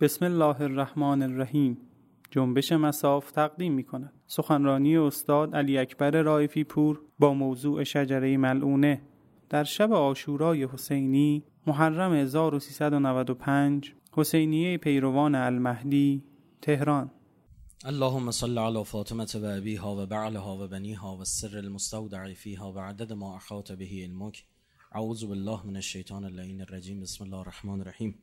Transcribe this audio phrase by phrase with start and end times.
[0.00, 1.78] بسم الله الرحمن الرحیم.
[2.30, 9.02] جنبش مساف تقدیم می کند سخنرانی استاد علی اکبر رایفی پور با موضوع شجره ملعونه.
[9.48, 16.24] در شب آشورای حسینی محرم 1395 حسینیه پیروان المهدی
[16.62, 17.10] تهران.
[17.84, 22.78] اللهم صل على فاطمة و ابیها و بعلها و بنیها و السر المستودع فیها و
[22.78, 24.44] عدد ما احاط به علمك
[24.92, 27.00] اعوذ بالله من الشیطان اللعین الرجیم.
[27.00, 28.18] بسم الله الرحمن الرحیم.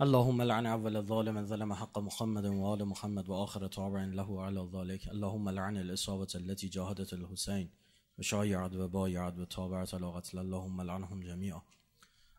[0.00, 5.08] اللهم لعن أول الظالم ظلم حق محمد وآل محمد وآخر طابع له على ذلك.
[5.08, 7.70] اللهم لعن الإصابة التي جاهدت الحسين
[8.18, 11.62] وشايعت وبايعت وتابعت على قتل اللهم لعنهم جميعا.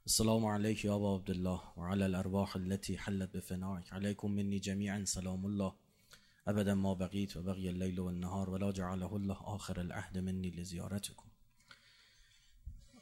[0.05, 3.93] السلام عليك يا أبا عبد الله وعلى الأرواح التي حلت بفنائك.
[3.93, 5.73] عليكم مني جميعا سلام الله.
[6.47, 11.28] أبدا ما بقيت وبغي الليل والنهار ولا جعله الله آخر العهد مني لزيارتكم.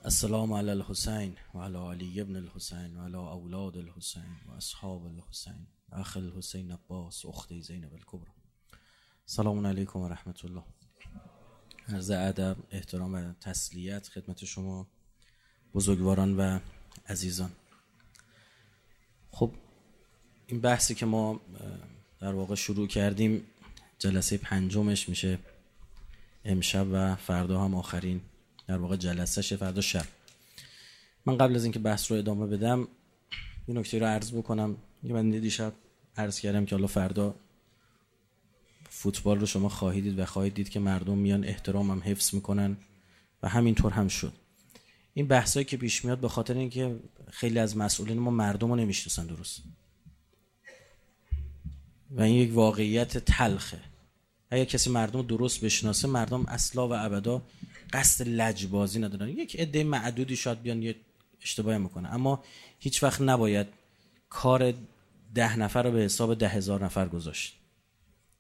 [0.06, 7.26] السلام على الحسين وعلى علي بن الحسين وعلى أولاد الحسين وأصحاب الحسين أخ الحسين عباس
[7.26, 8.32] أختي زينب الكبرى
[9.26, 10.64] سلام علیکم و رحمت الله
[11.90, 14.88] عرض ادب احترام و تسلیت خدمت شما
[15.74, 16.60] بزرگواران و
[17.08, 17.52] عزیزان.
[19.32, 19.52] خب
[20.48, 21.40] این بحثی که ما
[22.20, 23.44] در واقع شروع کردیم
[24.00, 25.40] جلسه پنجمش میشه.
[26.46, 28.22] امشب و فردا هم آخرین.
[28.68, 30.06] در واقع جلسه فردا شب.
[31.26, 32.88] من قبل از اینکه بحث رو ادامه بدم
[33.68, 34.78] این نکته رو عرض بکنم.
[35.04, 35.74] یه من دیشب
[36.18, 37.36] عرض کردم که حالا فردا
[38.90, 42.78] فوتبال رو شما خواهید دید و خواهید دید که مردم میان احترام هم حفظ می‌کنن
[43.44, 44.34] و همینطور هم شد.
[45.14, 47.00] این بحثایی که پیش میاد به خاطر اینکه
[47.32, 49.62] خیلی از مسئولین ما مردم رو نمی‌شناسن درست.
[52.12, 53.80] و این یک واقعیت تلخه.
[54.52, 57.42] اگر کسی مردم درست بشناسه مردم اصلا و ابدا
[57.94, 59.30] قصد لجبازی ندارن.
[59.30, 60.96] یک عده معدودی شاید بیان یه
[61.42, 62.44] اشتباهی می‌کنه اما
[62.80, 63.68] هیچ وقت نباید
[64.30, 64.74] کار
[65.36, 67.56] ده نفر رو به حساب ده هزار نفر گذاشت.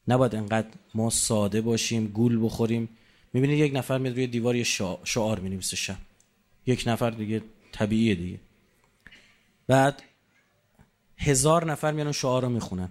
[0.07, 2.89] نباید انقدر ما ساده باشیم گول بخوریم.
[3.33, 4.63] می‌بینید یک نفر میاد روی دیوار یه
[5.03, 5.97] شعار می‌نویسه
[6.65, 8.39] یک نفر دیگه طبیعیه دیگه.
[9.67, 10.03] بعد
[11.17, 12.89] هزار نفر میان اون شعار رو می‌خونن.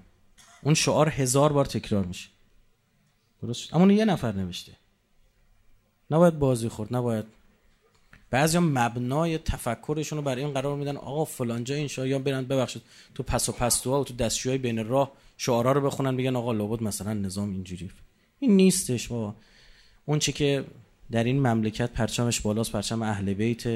[0.63, 2.29] اون شعار هزار بار تکرار میشه.
[3.43, 4.73] درست اما یه نفر نوشته.
[6.11, 7.25] نباید بازی خورد نباید.
[8.31, 12.83] بعضی مبنای تفکرشون رو برای این قرار میدن آقا فلانجا این یا برن ببخشید
[13.15, 16.83] تو پس و پستوها و تو دستشوهای بین راه شعارا رو بخونن میگن آقا لابد
[16.83, 17.91] مثلا نظام اینجوری.
[18.39, 19.35] این نیستش بابا.
[20.07, 20.65] اون چی که
[21.11, 23.67] در این مملکت پرچمش بالاست پرچم اهل بیت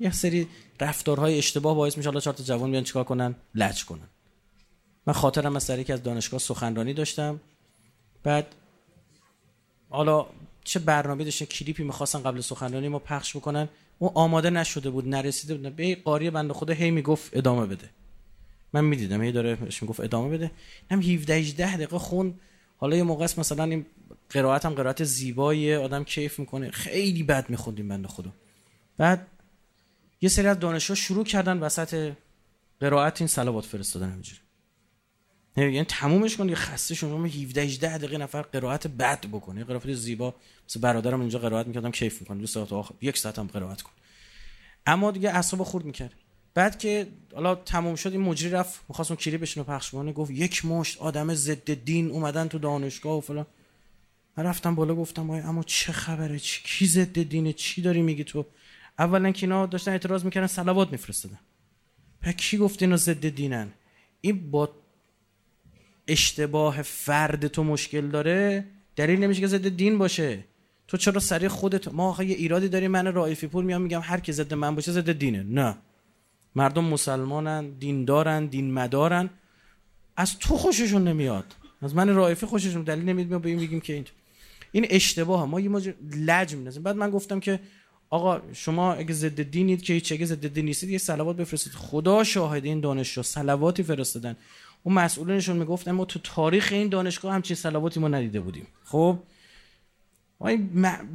[0.00, 0.46] یه سری
[0.80, 4.08] رفتارهای اشتباه باعث میشه حالا چهار تا جوان بیان چیکار کنن؟ لج کنن.
[5.06, 7.40] من خاطرم از سری که از دانشگاه سخنرانی داشتم.
[8.22, 8.54] بعد
[9.90, 10.26] حالا
[10.68, 13.68] چه برنامه داشتن کلیپی می‌خواستن قبل سخنرانی ما پخش بکنن.
[13.98, 15.76] اون آماده نشده بود نرسیده بود.
[15.76, 17.90] به قاری بنده خدا هی می‌گفت ادامه بده.
[18.72, 20.50] من می‌دیدم هی داره می‌گفت ادامه بده.
[20.90, 22.34] هم 17 18 دقیقه خون.
[22.76, 23.86] حالا یه موقع است مثلا این
[24.30, 26.70] قرائت هم قرائت زیبایی آدم کیف می‌کنه.
[26.70, 28.32] خیلی بد میخوندیم بنده خدا.
[28.96, 29.26] بعد
[30.20, 32.12] یه سری از دانشجو شروع کردن وسط
[32.80, 34.40] قرائت این صلوات فرستادن همینجوری.
[35.62, 40.34] یعنی تمومش کن یه خسته شما 17 18 دقیقه نفر قرائت بد بکنه قرائت زیبا.
[40.68, 43.92] مثل برادرم اینجا قرائت می‌کردم کیف می‌کنم دو ساعت آخر یک ساعت هم قرائت کن.
[44.86, 46.14] اما دیگه اعصاب خورد می‌کرد.
[46.54, 50.30] بعد که حالا تموم شد این مجری رفت می‌خواست اون کلیپش رو پخش کنه گفت
[50.30, 53.46] یک مشت آدم ضد دین اومدن تو دانشگاه و فلان.
[54.36, 58.24] من رفتم بالا گفتم وای اما چه خبره؟ چی کی ضد دینه؟ چی داری میگی
[58.24, 58.46] تو؟
[58.98, 61.38] اولا که اینا داشتن اعتراض می‌کردن صلوات میفرستادن.
[62.22, 63.72] بعد کی گفت اینا ضد دینن؟
[64.20, 64.70] این با
[66.08, 68.64] اشتباه فرد تو مشکل داره
[68.96, 70.44] دلیل نمیشه که ضد دین باشه.
[70.88, 74.20] تو چرا سری خودت؟ ما آخه یه ایرادی داریم من رائفی پور میام میگم هر
[74.20, 75.42] کی ضد من باشه ضد دینه.
[75.42, 75.76] نه.
[76.54, 79.30] مردم مسلمانن دیندارن دین مدارن
[80.16, 81.54] از تو خوششون نمیاد.
[81.82, 84.04] از من رائفی خوششون دلیل نمیاد به این میگیم که این
[84.72, 87.60] این اشتباه ما یه ماجر لج میندازیم بعد من گفتم که
[88.10, 91.72] آقا شما اگه ضد دینید که هیچ اگه ضد دین نیستید یه صلوات بفرستید.
[91.72, 93.22] خدا شاهد این دانشجو.
[93.22, 94.36] صلواتی فرستادن.
[94.88, 98.66] اون مسئولینشون می‌گفتن ما تو تاریخ این دانشگاه همچین صلواتی ما ندیده بودیم.
[98.84, 99.18] خب؟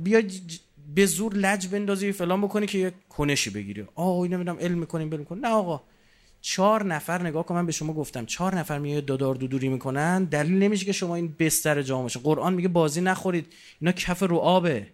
[0.03, 0.21] بیا
[0.95, 3.86] به زور لج بندازی فلان بکنی که یه کنشی بگیری.
[3.95, 5.81] آه اینا نمی‌دونم علم می‌کنیم بریم کن نه آقا.
[6.42, 8.25] چهار نفر نگاه کن من به شما گفتم.
[8.25, 10.24] چهار نفر میاد دادار دودوری می‌کنن.
[10.24, 13.53] دلیل نمیشه که شما این بستر جامعه قرآن میگه بازی نخورید.
[13.81, 14.88] اینا کف رو آبه.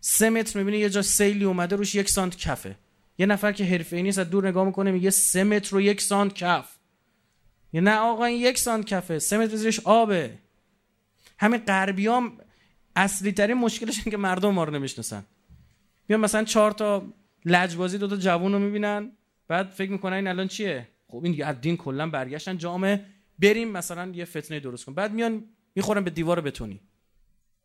[0.00, 2.76] سه متر می‌بینی یه جا سیلی اومده روش یک سانت کفه.
[3.18, 6.34] یه نفر که حرفه‌ای نیست از دور نگاه می‌کنه میگه سه متر و یک سانت
[6.34, 6.75] کف.
[7.76, 10.38] یه نه آقا این یک سانت کفه سه متر زیرش آبه.
[11.38, 12.38] همین غربیام
[12.96, 15.26] اصلی ترین مشکلش که مردم ما رو نمی‌شناسن.
[16.08, 17.12] میان مثلا چهار تا
[17.44, 19.12] لجبازی دو تا جوون رو می‌بینن.
[19.48, 23.04] بعد فکر می‌کنن این الان چیه؟ خب این دیگه دین کلا برگشتن جامعه.
[23.38, 25.44] بریم مثلا یه فتنه درست کن بعد میان
[25.74, 26.80] می‌خورن به دیوار بتونی.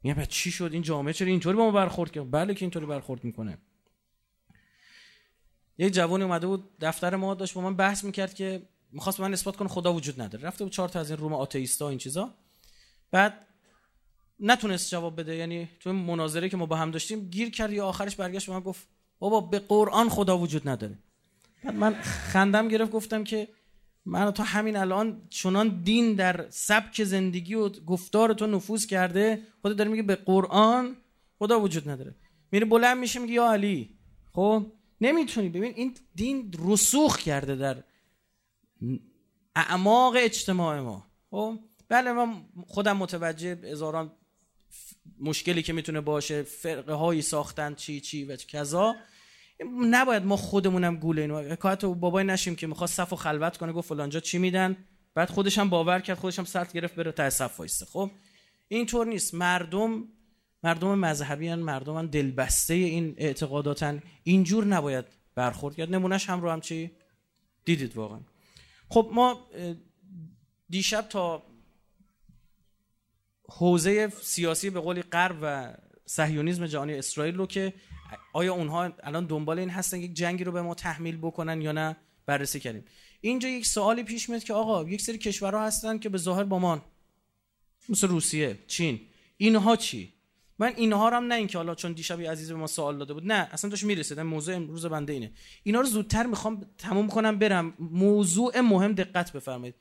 [0.03, 2.85] میگن بعد چی شد؟ این جامعه چرا اینطوری با ما برخورد کرد؟ بله که اینطوری
[2.85, 3.57] برخورد می‌کنه.
[5.77, 8.61] یه جوانی اومده بود دفتر ما داشت با من بحث می‌کرد که
[8.91, 10.47] می‌خواست من اثبات کنه خدا وجود نداره.
[10.47, 12.33] رفته بود چهار تا از این روم آتئیستا این چیزا.
[13.11, 13.47] بعد
[14.39, 15.35] نتونست جواب بده.
[15.35, 18.59] یعنی تو مناظره که ما با هم داشتیم گیر کرد یا آخرش برگشت به من
[18.59, 18.87] گفت
[19.19, 20.97] بابا به قرآن خدا وجود نداره.
[21.63, 23.47] بعد من خندم گرفت گفتم که
[24.05, 29.73] من تا همین الان چنان دین در سبک زندگی و گفتار تو نفوذ کرده خدا
[29.73, 30.95] داره میگه به قرآن
[31.39, 32.15] خدا وجود نداره.
[32.51, 33.97] میره بلند میشه میگه یا علی.
[34.33, 34.65] خب
[35.01, 35.49] نمی‌تونی.
[35.49, 37.83] ببین این دین رسوخ کرده در
[39.55, 41.07] اعماق اجتماع ما.
[41.31, 44.11] خب؟ بله من خودم متوجه هزاران
[45.19, 48.95] مشکلی که می‌تونه باشه فرقه هایی ساختن چی چی و کذا.
[49.81, 51.39] نباید ما خودمونم گوله اینو.
[51.39, 54.77] حکایت بابای نشیم که می‌خواد صف و خلوت کنه گفت فلانجا چی میدن؟
[55.13, 58.11] بعد خودش هم باور کرد خودش هم سرت گرفت بره تا صف وایسته خب؟
[58.67, 59.33] اینطور نیست.
[59.33, 60.07] مردم
[60.63, 64.03] مردم مذهبی هن مردم دلبسته این اعتقاداتن.
[64.23, 65.05] اینجور نباید
[65.35, 65.91] برخورد کرد.
[65.91, 66.91] نمونهش هم رو هم چی؟
[67.65, 68.19] دیدید واقعا.
[68.91, 69.47] خب ما
[70.69, 71.43] دیشب تا
[73.49, 75.73] حوزه سیاسی به قولی غرب و
[76.05, 77.73] صهیونیسم جهانی اسرائیل رو که
[78.33, 81.97] آیا اونها الان دنبال این هستن یک جنگی رو به ما تحمیل بکنن یا نه
[82.25, 82.85] بررسی کردیم.
[83.21, 86.59] اینجا یک سوالی پیش میاد که آقا یک سری کشورها هستن که به ظاهر با
[86.59, 86.81] ما
[87.89, 88.99] مثل روسیه چین
[89.37, 90.13] اینها چی؟
[90.61, 93.31] من اینها رو هم نه اینکه حالا چون دیشب عزیز به ما سوال داده بود
[93.31, 94.19] نه اصلا داشت می‌رسید.
[94.19, 95.31] موضوع امروز بنده اینه.
[95.63, 97.73] اینا رو زودتر می‌خوام تموم کنم برم.
[97.79, 99.75] موضوع مهم دقت بفرمایید.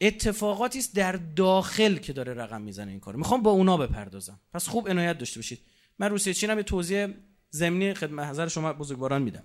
[0.00, 4.40] اتفاقاتی است در داخل که داره رقم می‌زنه این کار می‌خوام با اونا بپردازم.
[4.52, 5.60] پس خوب عنایت داشته باشید.
[5.98, 7.06] من روسیه چینم به توضیح
[7.50, 9.44] زمینی خدمت حضر شما بزرگواران میدم.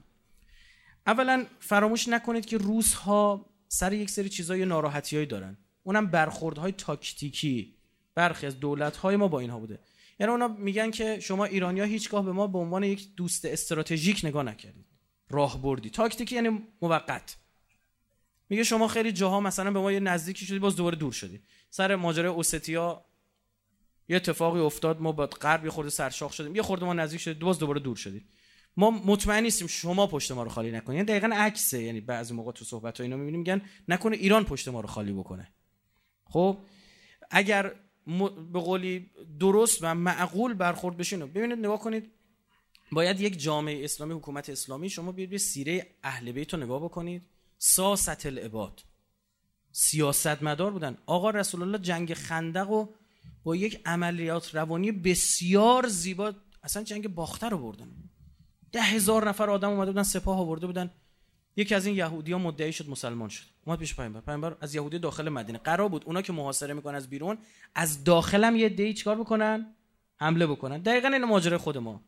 [1.07, 5.57] اولا فراموش نکنید که روس ها سر یک سری چیزای ناراحتیایی دارن.
[5.83, 7.75] اونم برخوردهای تاکتیکی.
[8.15, 9.79] برخی از دولت های ما با اینها بوده.
[10.19, 14.43] یعنی اونا میگن که شما ایرانیا هیچگاه به ما به عنوان یک دوست استراتژیک نگاه
[14.43, 14.85] نکردید
[15.29, 15.89] راه بردی.
[15.89, 17.37] تاکتیکی یعنی موقت.
[18.49, 21.41] میگه شما خیلی جاها مثلا به ما یه نزدیکی شدی باز دوباره دور شدی.
[21.69, 23.05] سر ماجرای اوستیا
[24.09, 26.55] یه اتفاقی افتاد ما با غرب یه خورده سرشاخ شدیم.
[26.55, 28.29] یه خورده ما نزدیک شدیم باز دوباره دور شدیم.
[28.77, 31.83] ما مطمئن نیستیم شما پشت ما رو خالی نکنید یعنی دقیقا عکسه.
[31.83, 35.11] یعنی بعضی موقع تو صحبت ها اینا می‌بینیم میگن نکنه ایران پشت ما رو خالی
[35.11, 35.51] بکنه.
[36.25, 36.57] خب
[37.31, 37.75] اگر
[38.53, 42.11] به قولی درست و معقول برخورد بشین ببینید نگاه کنید.
[42.91, 47.21] باید یک جامعه اسلامی حکومت اسلامی شما بیاید به سیره اهل بیت رو نگاه بکنید.
[47.57, 48.83] ساست العباد.
[49.71, 50.97] سیاست مدار بودن.
[51.05, 52.87] آقا رسول الله جنگ خندق و
[53.43, 56.33] با یک عملیات روانی بسیار زیبا
[56.63, 57.91] اصلا جنگ باخته رو بردن.
[58.71, 60.91] ده هزار نفر آدم اومده بودن سپاه آورده بودن.
[61.59, 63.45] یکی از این یهودی ها مدعی شد مسلمان شد.
[63.65, 64.21] اومد پیش پیامبر.
[64.21, 65.57] پیامبر از یهودی داخل مدینه.
[65.57, 67.37] قرار بود اونا که محاصره می‌کنن از بیرون
[67.75, 69.75] از داخلم یه دی چیکار بکنن؟
[70.19, 70.77] حمله بکنن.
[70.77, 72.03] دقیقا این ماجرای خود ما.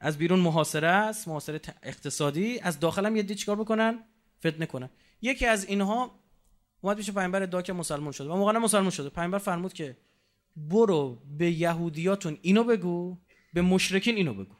[0.00, 2.60] از بیرون محاصره است محاصره اقتصادی.
[2.60, 4.04] از داخلم یه دی چیکار بکنن؟
[4.38, 4.90] فتنه کنن.
[5.22, 6.20] یکی از اینها
[6.80, 8.28] اومد پیش پیامبر ادعا که مسلمان شده.
[8.28, 9.08] و موقع مسلمان شده.
[9.08, 9.96] پیامبر فرمود که
[10.56, 13.18] برو به یهودیاتون اینو بگو
[13.54, 14.54] به مشرکین اینو بگو.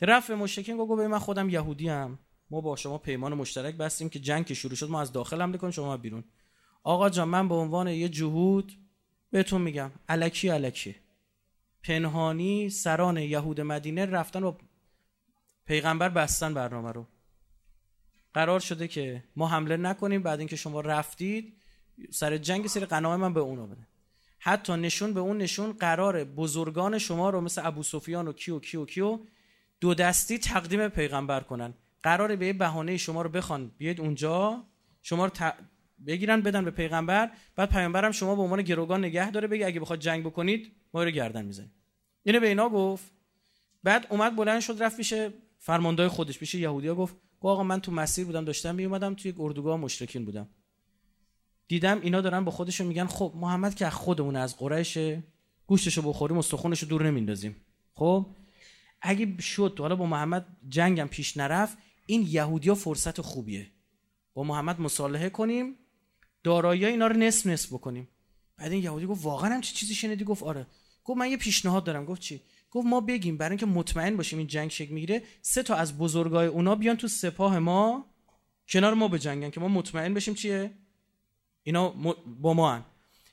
[0.00, 2.18] رفت به مشرکین گفت من خودم یهودی هم
[2.50, 5.70] ما با شما پیمان مشترک بستیم که جنگ شروع شد ما از داخل حمله کنیم
[5.70, 6.24] شما بیرون.
[6.82, 8.72] آقا جان من به عنوان یه جهود
[9.30, 9.90] بهتون میگم.
[10.08, 10.96] الکی الکی.
[11.82, 14.52] پنهانی سران یهود مدینه رفتن و
[15.66, 17.06] پیغمبر بستن برنامه رو.
[18.34, 21.56] قرار شده که ما حمله نکنیم بعد اینکه شما رفتید
[22.10, 23.86] سر جنگ سری قناعه من به اونو بده.
[24.38, 28.84] حتی نشون به اون نشون قرار بزرگان شما رو مثل ابو سفیان و کیو کیو
[28.84, 29.18] کیو
[29.86, 31.74] دو دستی تقدیم پیغمبر کنن.
[32.02, 33.70] قرار به بهانه شما رو بخوان.
[33.78, 34.64] بیاید اونجا
[35.02, 35.32] شما رو
[36.06, 37.30] بگیرن بدن به پیغمبر.
[37.56, 41.10] بعد پیغمبرم شما به عنوان گروگان نگه داره بگه اگه بخواد جنگ بکنید ما رو
[41.10, 41.72] گردن می‌زنیم
[42.22, 43.04] اینو به اینا گفت.
[43.82, 45.14] بعد اومد بلند شد رفت پیش
[45.58, 49.76] فرماندهای خودش پیش یهودیا گفت آقا من تو مسیر بودم داشتم می اومدم توی اردوگاه
[49.76, 50.48] مشرکین بودم.
[51.68, 54.98] دیدم اینا دارن به خودشون میگن خب محمد که خودمون از قریش
[55.66, 57.56] گوشتشو بخوریم استخونشو دور نمیندازیم.
[57.94, 58.26] خب؟
[59.02, 63.70] اگه شد حالا با محمد جنگم پیش نرفت این یهودیا فرصت خوبیه.
[64.34, 65.74] با محمد مصالحه کنیم
[66.42, 68.08] دارایی اینا رو نصف نصف بکنیم.
[68.56, 70.66] بعد این یهودی گفت واقعا هم چه چیزی شنیدی؟ گفت آره.
[71.04, 72.04] گفت من یه پیشنهاد دارم.
[72.04, 75.74] گفت چی؟ گفت ما بگیم برای اینکه مطمئن باشیم این جنگ شکل می‌گیره سه تا
[75.74, 78.06] از بزرگای اونا بیان تو سپاه ما
[78.68, 80.70] کنار ما به جنگن که ما مطمئن بشیم چیه؟
[81.62, 81.88] اینا
[82.40, 82.84] با ما هن.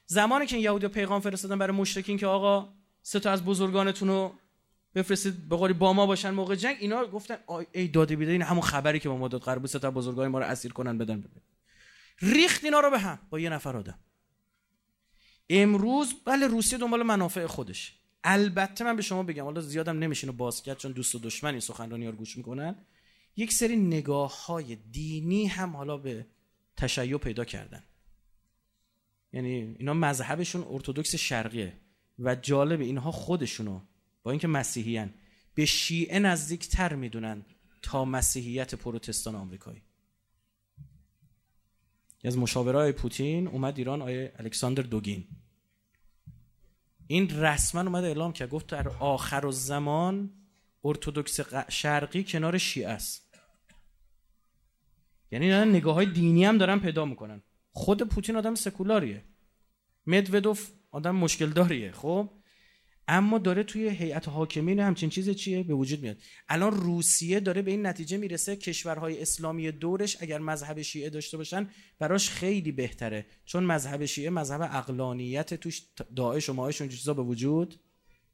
[0.06, 4.34] زمانی که یهودی پیغام فرستادن برای مشرکین که آقا سه تا از بزرگانتون رو
[4.96, 6.78] بفرستید به با ما باشن موقع جنگ.
[6.80, 7.38] اینا گفتن
[7.72, 9.42] ای داده بیده این همون خبری که با ما داد.
[9.42, 11.42] قرار بود تا بزرگای ما رو اسیر کنن بدن بده.
[12.22, 14.00] ریخت اینا رو به هم با یه نفر آدم.
[15.50, 18.00] امروز بله روسیه دنبال منافع خودش.
[18.24, 22.08] البته من به شما بگم حالا زیادم نمیشینه باز کرد چون دوست و دشمن سخنرانی
[22.08, 22.76] رو گوش می‌کنن.
[23.36, 26.28] یک سری نگاه های دینی هم حالا به
[26.78, 27.84] تشیع پیدا کردن.
[29.34, 31.74] یعنی اینا مذهبشون ارتودکس شرقیه
[32.20, 33.82] و جالب اینها خودشونو
[34.24, 35.14] با اینکه مسیحیان
[35.54, 37.46] به شیعه نزدیکتر می‌دونن
[37.82, 39.82] تا مسیحیت پروتستان آمریکایی.
[42.24, 45.28] از مشاورای پوتین اومد ایران آیه الکساندر دوگین.
[47.08, 50.32] این رسما اومد اعلام کرد گفت در آخر زمان
[50.84, 51.40] ارتودکس
[51.70, 53.36] شرقی کنار شیعه است.
[55.32, 57.42] یعنی نگاه های دینی هم دارن پیدا می‌کنن.
[57.72, 59.24] خود پوتین آدم سکولاریه.
[60.08, 62.30] مدودوف آدم مشکل داریه خب؟
[63.08, 66.18] اما داره توی هیئت حاکمین همچین چیز چیه؟ به وجود میاد.
[66.50, 71.70] الان روسیه داره به این نتیجه می‌رسه کشورهای اسلامی دورش اگر مذهب شیعه داشته باشن
[72.00, 73.26] براش خیلی بهتره.
[73.46, 75.82] چون مذهب شیعه مذهب اقلانیت توش
[76.16, 77.80] داعش و ماهش چیزا به وجود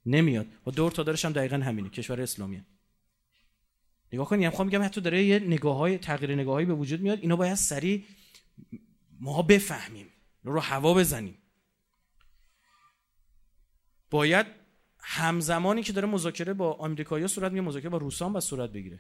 [0.06, 0.48] نمیاد.
[0.68, 2.66] و دور تا دارش هم دقیقا همینه کشور اسلامیه.
[4.14, 7.20] نگاه کنید می‌خوام میگم حتی داره یه نگاه های تغییر نگاهی به وجود میاد.
[7.20, 8.04] اینا باید سریع
[9.20, 10.08] ما بفهمیم.
[10.44, 11.38] رو هوا بزنیم.
[14.10, 14.59] باید
[15.02, 19.00] همزمانی که داره مذاکره با آمریکایی‌ها صورت میگه مذاکره با روسان با صورت بگیره.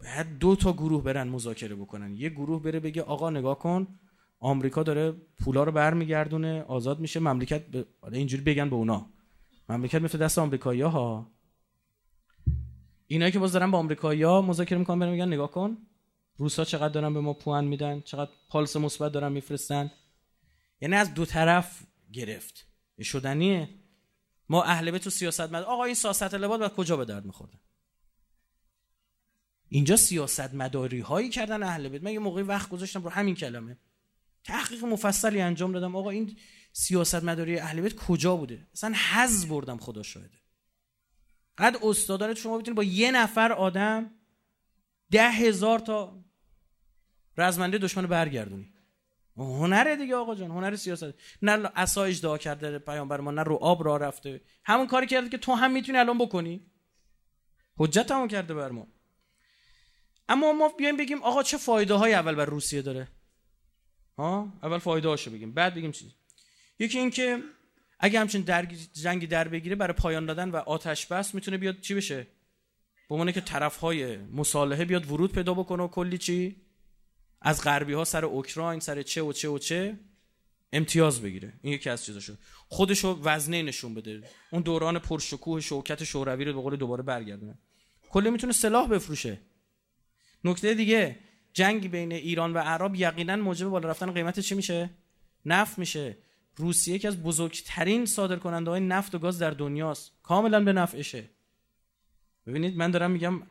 [0.00, 2.14] باید دو تا گروه برن مذاکره بکنن.
[2.14, 3.98] یه گروه بره بگه آقا نگاه کن
[4.38, 7.84] آمریکا داره پولا رو برمیگردونه آزاد میشه مملکت ب...
[8.12, 9.10] اینجوری بگن به اونا.
[9.68, 10.90] مملکت میفته دست آمریکایی‌ها.
[10.90, 11.30] ها
[13.06, 15.78] اینایی که باز دارن با آمریکایی‌ها مذاکره می‌کنن برن میگن نگاه کن
[16.36, 19.90] روسا چقدر دارن به ما پوان میدن چقدر پالس مثبت دارن میفرستن.
[20.80, 21.82] یعنی از دو طرف
[22.12, 22.66] گرفت.
[23.02, 23.68] شدنیه.
[24.48, 27.58] ما اهل بیت تو سیاست مد آقا این سیاست لباد بعد کجا به درد میخورده؟
[29.68, 32.02] اینجا سیاست مداری هایی کردن اهل بیت.
[32.02, 33.78] من یه موقعی وقت گذاشتم رو همین کلمه.
[34.44, 35.96] تحقیق مفصلی انجام دادم.
[35.96, 36.38] آقا این
[36.72, 40.38] سیاست مداری اهل بیت کجا بوده؟ اصلا حز بردم خدا شاهده.
[41.58, 44.10] قد استادانت شما بتونید با یه نفر آدم
[45.10, 46.24] ده هزار تا
[47.36, 48.73] رزمنده دشمن برگردونی
[49.36, 51.14] هنره دیگه آقا جان هنر سیاست.
[51.42, 54.40] نه عصا اجدا کرده پیامبر ما نه رو آب را رفته.
[54.64, 56.66] همون کاری کرده که تو هم می‌تونی الان بکنی.
[57.76, 58.86] حجت همون کرده بر ما.
[60.28, 63.08] اما ما بیایم بگیم آقا چه فایده های اول بر روسیه داره؟
[64.18, 66.14] ها؟ اول فایده هاشو بگیم بعد بگیم چی
[66.78, 67.42] یکی اینکه
[68.00, 71.94] اگه همچین در جنگی در بگیره برای پایان دادن و آتش بس می‌تونه بیاد چی
[71.94, 72.26] بشه؟
[73.08, 76.63] به که طرف های مصالحه بیاد ورود پیدا بکنه و کلی چی؟
[77.44, 79.98] از غربی ها سر اوکراین سر چه و چه و چه
[80.72, 81.52] امتیاز بگیره.
[81.62, 82.34] این یکی از چیزاشو.
[82.68, 84.22] خودشو وزنه نشون بده.
[84.50, 87.58] اون دوران پرشکوه شوکت شوروی رو به قول دوباره برگردونه.
[88.10, 89.40] کلی می‌تونه سلاح بفروشه.
[90.44, 91.18] نکته دیگه
[91.52, 94.90] جنگ بین ایران و عرب یقینا موجب بالا رفتن قیمت چی میشه؟
[95.44, 96.16] نفت میشه.
[96.56, 100.12] روسیه یکی از بزرگترین صادر کننده های نفت و گاز در دنیاست.
[100.22, 101.24] کاملا به نفعشه.
[102.46, 103.42] ببینید من دارم میگم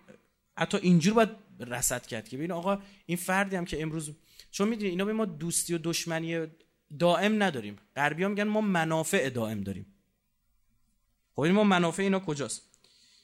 [0.57, 4.15] حتی اینجور باید رسد کرد که ببین آقا این فردی هم که امروز
[4.51, 6.47] چون می‌دونی اینا به ما دوستی و دشمنی
[6.99, 7.75] دائم نداریم.
[7.95, 9.85] غربی ها میگن ما منافع دائم داریم.
[11.35, 12.61] خب ما منافع اینا کجاست؟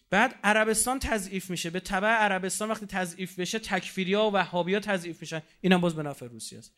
[0.10, 1.70] بعد عربستان تضعیف میشه.
[1.70, 5.42] به تبع عربستان وقتی تضعیف بشه تکفیری ها و وهابی ها تضعیف میشن.
[5.62, 6.74] اینم باز به نفع روسیه است.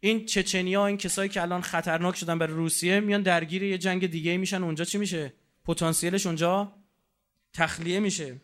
[0.00, 4.36] این چچنیا این کسایی که الان خطرناک شدن برای روسیه میان درگیر یه جنگ دیگه
[4.36, 4.62] میشن.
[4.62, 5.32] اونجا چی میشه؟
[5.64, 6.72] پتانسیلش اونجا
[7.52, 8.40] تخلیه میشه.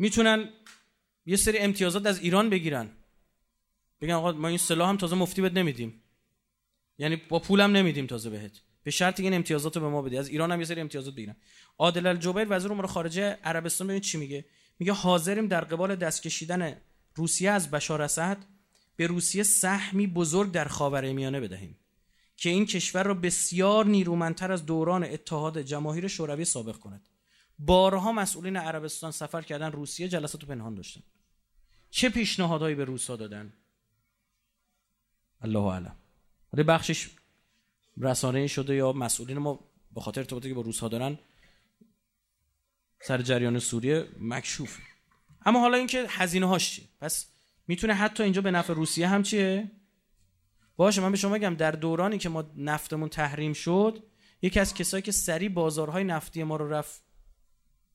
[0.00, 0.48] می‌تونن
[1.26, 2.90] یه سری امتیازات از ایران بگیرن.
[4.00, 6.02] بگن آقا ما این سلاح هم تازه مفتی بهت نمیدیم.
[6.98, 8.60] یعنی با پولم نمیدیم تازه بهت.
[8.82, 10.18] به شرطی این امتیازات رو به ما بدی.
[10.18, 11.36] از ایران هم یه سری امتیازات بگیرن.
[11.78, 14.44] عادل الجبیر وزیر امور خارجه عربستان ببین چی میگه.
[14.78, 16.76] میگه حاضریم در قبال دست کشیدن
[17.14, 18.38] روسیه از بشار اسد
[18.96, 21.78] به روسیه سهمی بزرگ در خاورمیانه بدهیم.
[22.36, 27.08] که این کشور را بسیار نیرومندتر از دوران اتحاد جماهیر شوروی سابق کند.
[27.60, 31.00] بارها مسئولین عربستان سفر کردن روسیه جلسات پنهان داشتن.
[31.90, 33.52] چه پیشنهادهایی به روسا دادن؟
[35.40, 35.96] الله اعلم.
[36.52, 37.10] ولی بخشش
[37.96, 39.60] رسانه شده یا مسئولین ما
[39.94, 41.18] به خاطر ارتباطی که با روسا دارن
[43.02, 44.78] سر جریان سوریه مکشوف.
[45.46, 47.26] اما حالا اینکه هزینه هاش چیه؟ پس
[47.66, 49.70] می‌تونه حتی اینجا به نفع روسیه هم چیه؟
[50.76, 54.02] باشه من به شما بگم در دورانی که ما نفتمون تحریم شد
[54.42, 57.09] یکی از کسایی که سری بازارهای نفتی ما رو رفت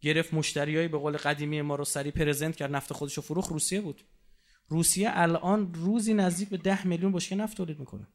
[0.01, 3.81] گرفت مشتریایی به قول قدیمی ما رو سری پرزنت کرد نفت خودش رو فروخ روسیه
[3.81, 4.03] بود.
[4.67, 8.07] روسیه الان روزی نزدیک به ده میلیون بشکه نفت تولید می‌کنه.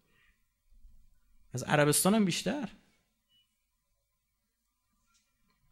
[1.52, 2.68] از عربستان هم بیشتر.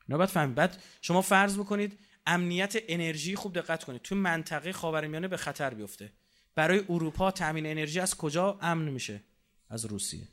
[0.08, 0.54] اینا باید فهم.
[0.54, 4.02] بعد شما فرض بکنید امنیت انرژی خوب دقت کنید.
[4.02, 6.12] تو منطقه خاورمیانه به خطر بیفته.
[6.54, 9.24] برای اروپا تامین انرژی از کجا امن میشه؟
[9.68, 10.28] از روسیه.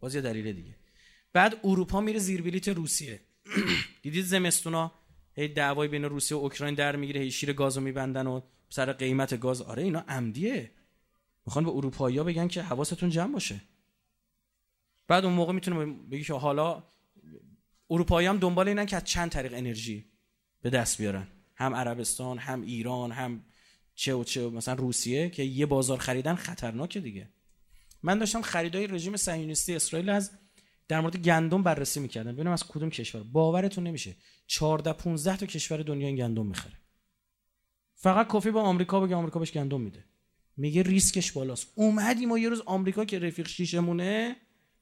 [0.00, 0.76] باز یه دلیل دیگه.
[1.32, 3.20] بعد اروپا میره زیر بلیت روسیه.
[4.02, 4.92] دیدید زمستونا
[5.34, 9.40] هی دعوای بین روسیه و اوکراین در می‌گیره هی شیر گازو میبندن و سر قیمت
[9.40, 9.62] گاز.
[9.62, 10.70] آره اینا عمدیه.
[11.46, 13.60] می‌خوان به اروپایی‌ها بگن که حواستون جمع باشه.
[15.08, 16.84] بعد اون موقع می‌تونه بگی که حالا
[17.90, 20.04] اروپایی هم دنبال اینن که از چند طریق انرژی
[20.62, 21.26] به دست بیارن.
[21.54, 23.44] هم عربستان هم ایران هم
[23.94, 27.28] چه و چه مثلا روسیه که یه بازار خریدن خطرناکه دیگه.
[28.02, 30.30] من داشتم خریدای رژیم صهیونیستی اسرائیل از
[30.90, 32.32] در مورد گندم بررسی می‌کردم.
[32.32, 33.22] ببینم از کدوم کشور.
[33.22, 34.16] باورتون نمیشه.
[34.46, 36.72] 14 15 تا کشور دنیا این گندم می‌خره.
[37.94, 40.04] فقط کافی با آمریکا بگه آمریکا بهش گندم میده.
[40.56, 41.66] میگه ریسکش بالاست.
[41.74, 44.36] اومدیم ما یه روز آمریکا که رفیق شیشمونه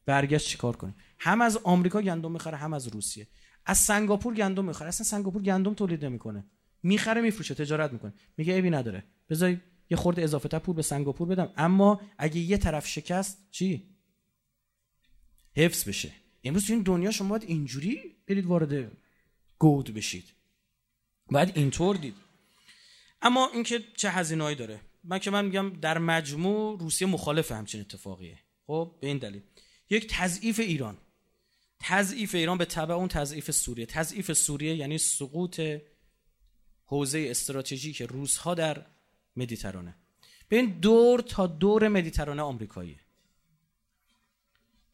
[0.07, 3.27] برگشت چیکار کنیم؟ هم از آمریکا گندم می‌خره هم از روسیه.
[3.67, 4.89] از سنگاپور گندم می‌خره.
[4.89, 6.45] اصلا سنگاپور گندم تولید نمی‌کنه.
[6.83, 8.13] می‌خره میفروشه تجارت می‌کنه.
[8.37, 9.05] میگه عیبی نداره.
[9.31, 9.57] بذار
[9.91, 11.53] یه خورده اضافه تر پول به سنگاپور بدم.
[11.57, 13.98] اما اگه یه طرف شکست چی؟
[15.59, 16.13] حفظ بشه.
[16.45, 18.93] امروز این دنیا شما باید اینجوری برید وارد
[19.59, 20.25] گود بشید.
[21.31, 22.15] باید اینطور دید.
[23.23, 24.81] اما اینکه چه هزینه‌ای داره.
[25.05, 28.39] من که من میگم در مجموع روسیه مخالف همچین اتفاقیه.
[28.67, 29.43] خب به این دلیل.
[29.91, 30.99] یک تضعیف ایران.
[31.81, 33.87] تضعیف ایران به تبع اون تضعیف سوریه.
[33.87, 35.61] تضعیف سوریه یعنی سقوط
[36.85, 38.87] حوزه استراتژیک روسها در
[39.37, 39.95] مدیترانه.
[40.49, 43.01] به این دور تا دور مدیترانه آمریکاییه.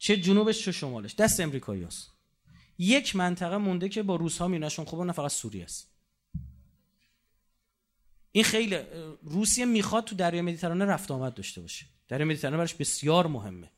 [0.05, 1.15] چه جنوبش چه شمالش.
[1.15, 2.13] دست امریکایی هست.
[2.79, 5.91] یک منطقه مونده که با روس ها میناشون خوبه نه فقط سوریه است.
[8.33, 8.79] این خیلی
[9.23, 11.87] روسیه می‌خواد تو دریای مدیترانه رفت آمد داشته باشه.
[12.09, 13.71] دریای مدیترانه براش بسیار مهمه.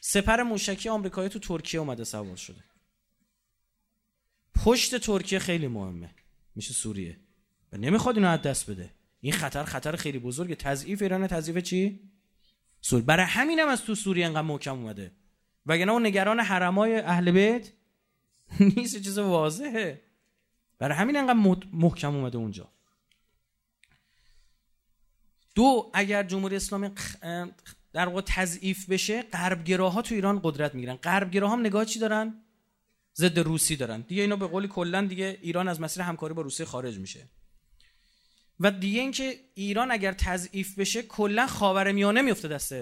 [0.00, 2.64] سپر موشکی آمریکایی تو ترکیه اومده سوار شده.
[4.54, 6.14] پشت ترکیه خیلی مهمه.
[6.54, 7.20] میشه سوریه.
[7.72, 8.90] و نمی‌خواد اینو از دست بده.
[9.20, 10.54] این خطر خطر خیلی بزرگه.
[10.54, 12.10] تضعیف ایران تضعیف چی؟
[12.80, 15.12] سوریه برای همینم از تو سوریه انقدر محکم اومده.
[15.66, 17.72] وگرنه اون نگران حرمای اهل بیت
[18.76, 20.02] نیست چیز واضحه.
[20.78, 22.68] برای همین انقدر محکم اومده اونجا.
[25.54, 26.90] دو اگر جمهوری اسلامی
[27.92, 30.94] در واقع تضعیف بشه غربگراها تو ایران قدرت می‌گیرن.
[30.94, 32.42] غربگراها هم نگاه چی دارن؟
[33.16, 34.00] ضد روسی دارن.
[34.00, 37.28] دیگه اینا به قولی کلا دیگه ایران از مسیر همکاری با روسیه خارج میشه.
[38.60, 42.74] و دیگه اینکه ایران اگر تضعیف بشه کلا خاورمیانه میفته دست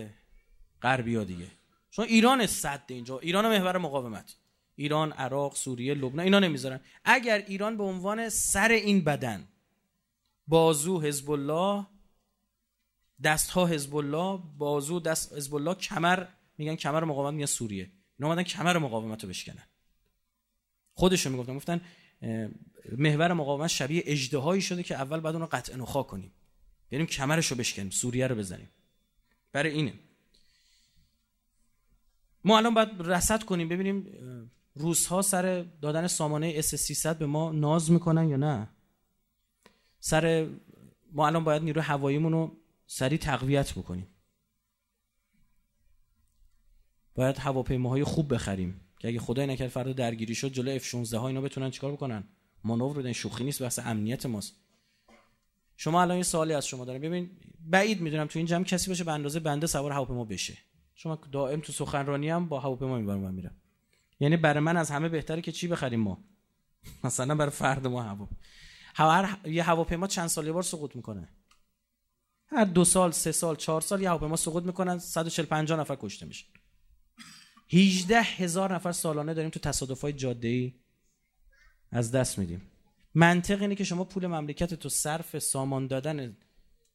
[0.83, 1.47] غربیا دیگه.
[1.91, 4.37] چون ایران صد اینجا ایران محور مقاومت.
[4.75, 6.81] ایران عراق سوریه لبنان اینا نمی‌ذارن.
[7.05, 9.49] اگر ایران به عنوان سر این بدن
[10.47, 11.87] بازو حزب الله
[13.23, 16.27] دست ها حزب الله بازو دست حزب الله کمر
[16.59, 17.91] میگن کمر مقاومت میگن سوریه.
[18.19, 19.67] اینا اومدن کمر مقاومت رو بشکنن.
[20.95, 21.81] خودشون می‌گفتن گفتن
[22.93, 26.33] محور مقاومت شبیه اجدهایی شده که اول بعد اون قطع نخا کنیم.
[26.93, 28.69] بریم کمرش رو بشکنیم سوریه رو بزنیم.
[29.53, 29.95] برای اینه.
[32.45, 34.07] ما الان باید رصد کنیم ببینیم
[34.75, 38.69] روس ها سر دادن سامانه اس 300 به ما ناز می‌کنن یا نه؟
[40.01, 40.49] سر
[41.13, 44.07] ما الان باید نیرو هواییمون رو سریع تقویت بکنیم.
[47.15, 51.41] باید هواپیماهای خوب بخریم که اگه خدای نکرد فردا درگیری شد جلو F16 ها اینا
[51.41, 52.25] بتونن چیکار بکنن؟
[52.67, 54.55] مانور بدن شوخی نیست بحث امنیت ماست.
[55.77, 57.01] شما الان یه سوالی از شما دارم.
[57.01, 60.59] ببین بعید می‌دونم تو این جمع کسی باشه به اندازه بنده سوار هواپیما بشه.
[60.95, 63.55] شما دائم تو سخنرانی هم با هواپیما می‌برم من میرم.
[64.21, 66.25] یعنی برای من از همه بهتره که چی بخریم ما؟
[67.05, 68.29] مثلا برای فرد ما هوا.
[68.95, 71.29] هر یه هواپیما چند سال یه بار سقوط می‌کنه.
[72.47, 76.27] هر دو سال سه سال چهار سال یه هواپیما سقوط می‌کنن 140 50 نفر کشته
[76.27, 76.47] میشن.
[77.69, 80.75] 18 هزار نفر سالانه داریم تو تصادف های جاده ای
[81.91, 82.63] از دست میدیم.
[83.15, 86.37] منطق اینه که شما پول مملکت تو صرف سامان دادن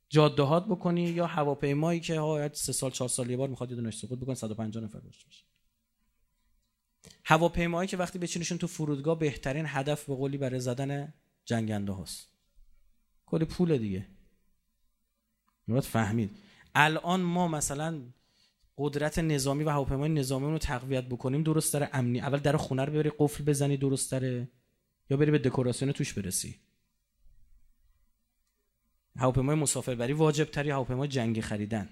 [0.09, 3.91] جادهات بکنی یا هواپیمایی که ها سه سال چهار سال یه بار می‌خواد یه دونه
[3.91, 5.45] سقوط بکنه 150 نفر داشته باشه
[7.25, 11.13] هواپیمایی که وقتی بچینشون تو فرودگاه بهترین هدف به قولی برای زدن
[11.45, 12.27] جنگنده هاست
[13.25, 14.07] کلی پول دیگه.
[15.67, 16.37] باید فهمید.
[16.75, 18.01] الان ما مثلا
[18.77, 22.93] قدرت نظامی و هواپیمای نظامی رو تقویت بکنیم درست داره امنی اول در خونه رو
[22.93, 24.49] ببری قفل بزنی درست داره.
[25.11, 26.55] یا بری به دکوراسیون توش برسی.
[29.15, 31.89] هواپیمای مسافربری واجب تری هواپیمای جنگی خریدن.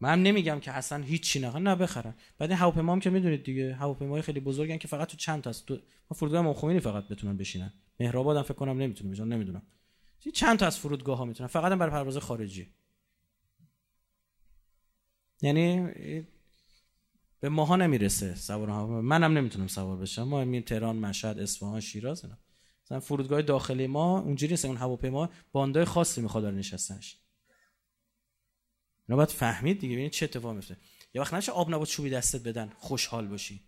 [0.00, 1.58] من نمیگم که اصلا هیچی نه.
[1.58, 5.16] نه بخرن بعد این هواپیما هم که می‌دونید دیگه هواپیمای خیلی بزرگن که فقط تو
[5.16, 5.78] چند تا تو
[6.14, 7.72] فرودگاه امام فقط بتونن بشینن.
[8.00, 9.62] مهرآباد هم فکر کنم نمی‌تونه بشن نمی‌دونم.
[10.34, 12.74] چند تا از فرودگاه ها می‌تونن؟ فقط هم برای پرواز خارجی.
[15.42, 15.88] یعنی
[17.40, 20.22] به ماها نمی‌رسه سوار هواپیما منم نمی‌تونم سوار بشم.
[20.22, 22.38] ما می تهران مشهد اصفهان شیراز اینا.
[22.84, 27.18] مثلا فرودگاه داخلی ما اونجوری نیست اون هواپیما باندای خاصی می‌خواد داره نشستنش.
[29.08, 30.76] باید فهمید دیگه ببینید چه اتفاقی میفته
[31.14, 33.60] یه وقت نشه آب نبات چوبی دستت بدن خوشحال باشی.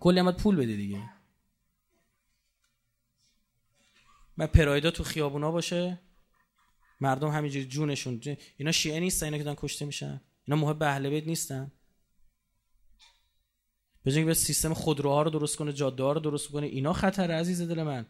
[0.00, 1.10] کلی هم پول بده دیگه.
[4.38, 6.00] و پرایدا تو خیابونا باشه.
[7.00, 8.20] مردم همینجوری جونشون
[8.56, 10.20] اینا شیعه نیستن اینا که دارن کشته میشن.
[10.48, 11.72] اینا محب اهل بیت نیستن.
[14.02, 17.82] به به سیستم خودروها رو درست کنه جاده رو درست کنه اینا خطر عزیز دل
[17.82, 18.06] من.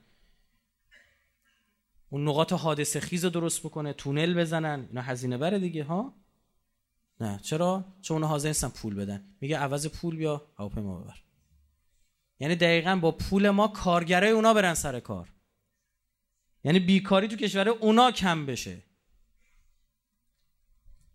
[2.08, 4.86] اون نقاط حادثه خیز درست بکنه تونل بزنن.
[4.88, 6.14] اینا هزینه بره دیگه ها؟
[7.20, 7.38] نه.
[7.42, 9.36] چرا؟ چون اونا حاضر نیستن پول بدن.
[9.40, 11.16] میگه عوض پول بیا هواپیما ببر.
[12.40, 15.32] یعنی دقیقا با پول ما کارگرای اونا برن سر کار.
[16.64, 18.82] یعنی بیکاری تو کشور اونا کم بشه.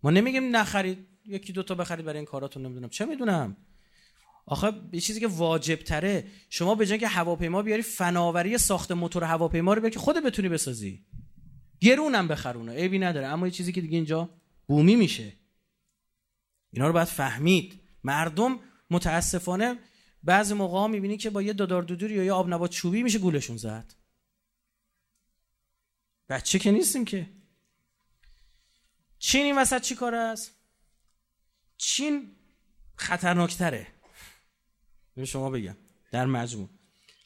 [0.02, 1.09] ما نمیگیم نخرید.
[1.30, 2.88] یکی دوتا بخرید برای این کاراتون نمی‌دونم.
[2.88, 3.56] چه می‌دونم؟
[4.46, 9.24] آخه یه چیزی که واجب تره شما به جای که هواپیما بیاری فناوری ساخت موتور
[9.24, 11.04] هواپیما رو بیاری که خودت بتونی بسازی.
[11.80, 13.26] گرونم بخرونه عیبی نداره.
[13.26, 14.30] اما یه چیزی که دیگه اینجا
[14.66, 15.32] بومی میشه.
[16.70, 17.80] اینا رو باید فهمید.
[18.04, 19.78] مردم متاسفانه
[20.22, 23.18] بعضی موقع ها می‌بینی که با یه دادار دودوری یا یه آب نبات چوبی میشه
[23.18, 23.94] گولشون زد.
[26.28, 27.26] بچه که نیستیم که.
[29.18, 30.59] چین این وسط چی کار است؟
[31.80, 32.32] چین
[32.96, 33.86] خطرناکتره.
[35.24, 35.76] شما بگم
[36.12, 36.68] در مجموع.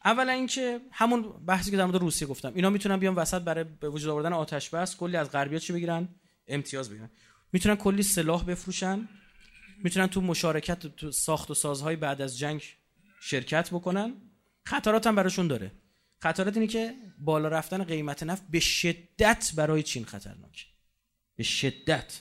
[0.05, 2.53] اولا اینکه همون بحثی که در مورد روسیه گفتم.
[2.55, 6.09] اینا می‌تونن بیان وسط برای به وجود آوردن آتش بس کلی از غربیا چی بگیرن؟
[6.49, 7.11] امتیاز بگیرن.
[7.53, 9.09] می‌تونن کلی سلاح بفروشن.
[9.85, 12.63] می‌تونن تو مشارکت تو ساخت و سازهای بعد از جنگ
[13.21, 14.15] شرکت بکنن.
[14.65, 15.73] خطرات هم براشون داره.
[16.19, 20.67] خطرات اینه که بالا رفتن قیمت نفت به شدت برای چین خطرناک
[21.37, 22.21] به شدت.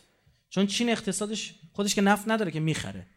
[0.49, 3.07] چون چین اقتصادش خودش که نفت نداره که می‌خره.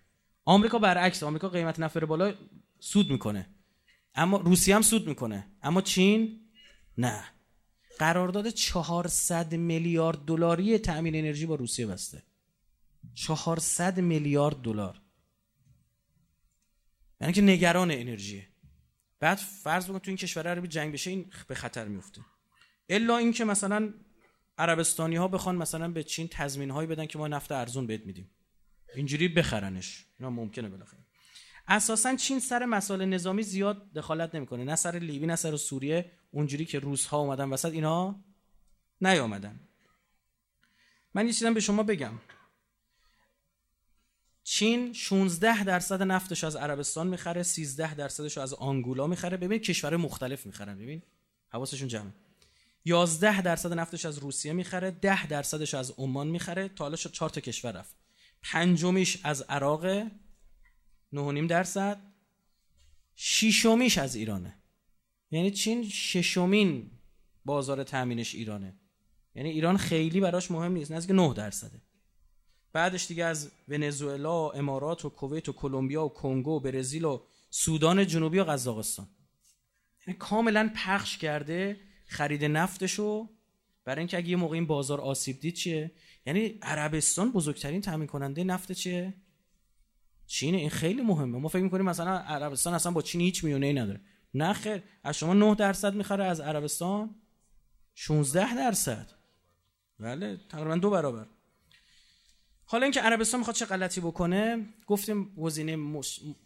[0.44, 2.34] آمریکا برعکس آمریکا قیمت نفت بره بالا
[2.80, 3.50] سود می‌کنه.
[4.14, 5.46] اما روسیه هم سود می‌کنه.
[5.62, 6.40] اما چین؟
[6.98, 7.24] نه.
[7.98, 12.22] قرارداد 400 میلیارد دلاری تأمین انرژی با روسیه بسته.
[13.14, 15.00] 400 میلیارد دلار.
[17.20, 18.48] یعنی که نگران انرژیه.
[19.20, 22.20] بعد فرض بکن تو این کشور عربی جنگ بشه این به خطر میفته
[22.88, 23.94] الا اینکه مثلا
[24.58, 28.30] عربستانی ها بخوان مثلا به چین تضمین هایی بدن که ما نفت ارزون بهت میدیم.
[28.96, 30.04] اینجوری بخرنش.
[30.18, 31.00] اینا ممکنه بالاخره.
[31.68, 34.64] اساسا چین سر مسائل نظامی زیاد دخالت نمی‌کنه.
[34.64, 36.10] نه سر لیبی نه سر سوریه.
[36.30, 38.24] اونجوری که روس ها اومدن وسط اینا
[39.00, 39.60] نیامدن.
[41.14, 42.12] من یه به شما بگم.
[44.44, 49.36] چین 16 درصد نفتش از عربستان می‌خره 13 درصدش از آنگولا می‌خره.
[49.36, 50.78] ببین کشور مختلف می‌خرن.
[50.78, 51.02] ببین
[51.48, 52.12] حواسشون جمعه.
[52.84, 56.68] 11 درصد نفتش از روسیه می‌خره 10 درصدش از عمان می‌خره.
[56.68, 58.05] تا حالا 4 تا کشور رفت.
[58.52, 62.00] پنجمیش از عراق 9.5 درصد.
[63.14, 64.54] ششمیش از ایرانه.
[65.30, 66.90] یعنی چین ششمین
[67.44, 68.80] بازار تامینش ایرانه.
[69.34, 71.82] یعنی ایران خیلی براش مهم نیست نزدیک 9 درصده.
[72.72, 77.22] بعدش دیگه از ونزوئلا و امارات و کویت و کلمبیا و کنگو و برزیل و
[77.50, 79.08] سودان جنوبی و قزاقستان
[80.06, 83.35] یعنی کاملا پخش کرده خرید نفتشو
[83.86, 85.90] برای اینکه اگه یه موقع این بازار آسیب دید چیه؟
[86.26, 89.14] یعنی عربستان بزرگترین تامین کننده نفت چیه؟
[90.26, 91.38] چین این خیلی مهمه.
[91.38, 94.00] ما فکر می‌کنیم مثلا عربستان اصلا با چین هیچ میونه ای نداره.
[94.34, 94.82] نه خیر.
[95.04, 97.14] از شما 9 درصد می‌خره از عربستان.
[97.94, 99.10] 16 درصد.
[100.00, 101.26] بله تقریبا دو برابر.
[102.64, 105.76] حالا اینکه عربستان می‌خواد چه غلطی بکنه گفتیم گزینه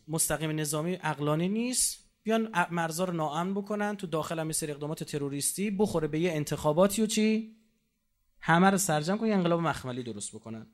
[0.08, 1.99] مستقیم نظامی عقلانی نیست.
[2.22, 7.02] بیان مرزا رو ناامن بکنن تو داخل هم سری اقدامات تروریستی بخوره به یه انتخاباتی
[7.02, 7.56] و چی؟
[8.40, 10.66] همه رو سرجم کنن انقلاب مخملی درست بکنن.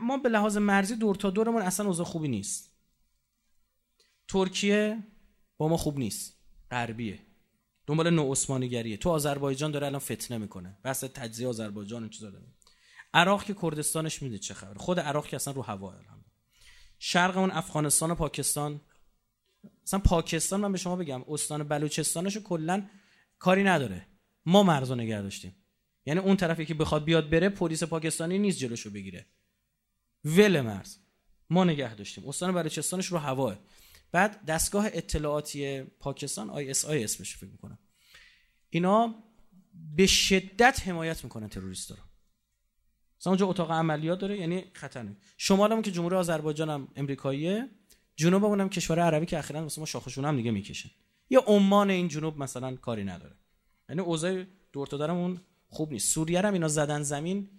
[0.00, 2.72] ما به لحاظ مرزی دور تا دورمون اصلا اوضاع خوبی نیست.
[4.28, 5.02] ترکیه
[5.56, 6.38] با ما خوب نیست.
[6.70, 7.18] غربیه.
[7.86, 10.78] دنبال نو عثمانیگریه تو آذربایجان داره الان فتنه می‌کنه.
[10.84, 12.46] بحث تجزیه آذربایجان چیزا داره.
[13.14, 15.94] عراق که کردستانش میده چه خبر؟ خود عراق که اصلا رو هوا
[16.98, 18.80] شرق اون افغانستان و پاکستان.
[19.84, 22.88] مثلا پاکستان من به شما بگم استان بلوچستانش کلا
[23.38, 24.06] کاری نداره.
[24.46, 25.56] ما مرزو نگه داشتیم.
[26.06, 29.26] یعنی اون طرفی که بخواد بیاد بره پلیس پاکستانی نیست جلوشو بگیره.
[30.24, 30.96] ول مرز.
[31.50, 32.28] ما نگه داشتیم.
[32.28, 33.58] استان بلوچستانش رو هواه.
[34.12, 37.78] بعد دستگاه اطلاعاتی پاکستان ISI اسمش فکر می‌کنم.
[38.70, 39.14] اینا
[39.96, 41.96] به شدت حمایت می‌کنن تروریست رو.
[43.20, 45.16] مثلا اونجا اتاق عملیات داره یعنی خطرناک.
[45.36, 47.68] شمالمون که جمهوری آذربایجان هم امریکاییه.
[48.16, 50.90] جنوب اونم کشور عربی که اخیرا مثلا شاخشون هم دیگه می‌کشن
[51.30, 53.36] یا عمان این جنوب مثلا کاری نداره.
[53.88, 55.36] یعنی اوضاع دور تا
[55.68, 56.14] خوب نیست.
[56.14, 57.50] سوریه هم اینا زدن زمین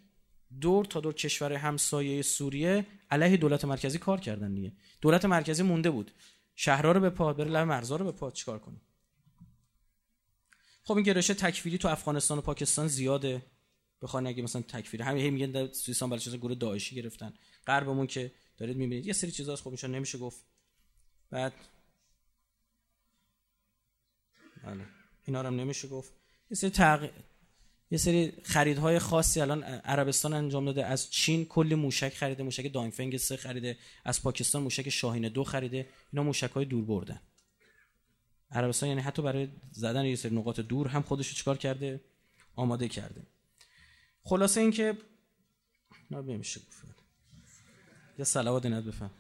[0.62, 4.72] دور تا دور کشور همسایه سوریه علیه دولت مرکزی کار کردن دیگه.
[5.02, 6.12] دولت مرکزی مونده بود.
[6.56, 8.82] شهرها رو به پا بره لب مرزا رو به پا چیکار کنه؟
[10.84, 13.46] خب این گرایش تکفیری تو افغانستان و پاکستان زیاده.
[14.02, 17.34] بخوان اگه مثلا تکفیری همین میگن در سوئیسان بلوچستان گروه داعشی گرفتن.
[17.68, 19.06] غربمون که دارید می‌بینید.
[19.06, 19.64] یه سری چیزاست.
[19.64, 20.46] خب میشه نمیشه گفت.
[21.30, 21.54] بعد
[24.64, 24.86] بله
[25.26, 26.14] اینا رو هم نمیشه گفت.
[26.52, 27.10] یه سری تغ...
[27.92, 30.86] یه سری خریدهای خاصی الان عربستان انجام داده.
[30.86, 32.44] از چین کلی موشک خریده.
[32.44, 33.78] موشک دانگفنگ سه خریده.
[34.06, 35.90] از پاکستان موشک شاهین دو خریده.
[36.14, 37.22] اینا موشک های دور بردن.
[38.52, 42.02] عربستان یعنی حتی برای زدن یه سری نقاط دور هم خودش چیکار کرده؟
[42.56, 43.22] آماده کرده.
[44.24, 44.98] خلاصه اینکه
[46.12, 46.93] نمیشه گفت.
[48.20, 49.12] یه صلوات اینت بفهم.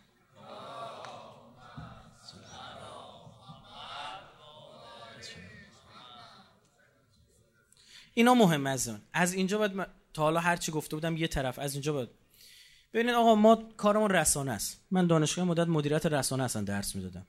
[8.13, 9.71] اینا مهمه از اون از اینجا باید
[10.13, 11.59] تا حالا هر چی گفته بودم یه طرف.
[11.59, 12.09] از اینجا باید
[12.93, 14.81] ببینید آقا ما کارمون رسانه است.
[14.91, 17.27] من دانشگاه مدت مدیریت رسانه هستن درس می‌دادم.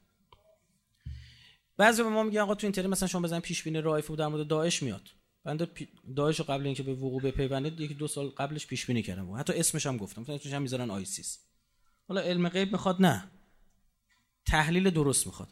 [1.76, 4.46] بعضی به ما میگن آقا تو اینترنت مثلا شما بزن پیش بینی رائفی در مورد
[4.46, 5.02] داعش میاد.
[5.44, 5.68] بنده
[6.16, 9.32] داعش رو قبل اینکه به وقوع بپیونده یکی دو سال قبلش پیش بینی کردم.
[9.32, 10.22] حتی اسمش هم گفتم.
[10.22, 11.38] مثلا هم می‌ذارن ISIS.
[12.08, 13.30] حالا علم غیب می‌خواد نه.
[14.46, 15.48] تحلیل درست می‌خواد.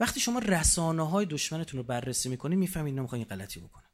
[0.00, 3.84] وقتی شما رسانه های دشمنتون رو بررسی می‌کنید می‌فهمید اینا می‌خوان غلطی بکنن.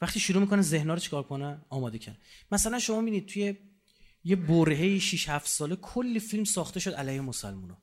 [0.00, 2.18] وقتی شروع می‌کنه ذهنها رو چیکار کنه آماده کنه
[2.52, 3.56] مثلا شما می‌بینید توی
[4.24, 7.82] یه برهه 6 7 ساله کلی فیلم ساخته شد علیه مسلمونا.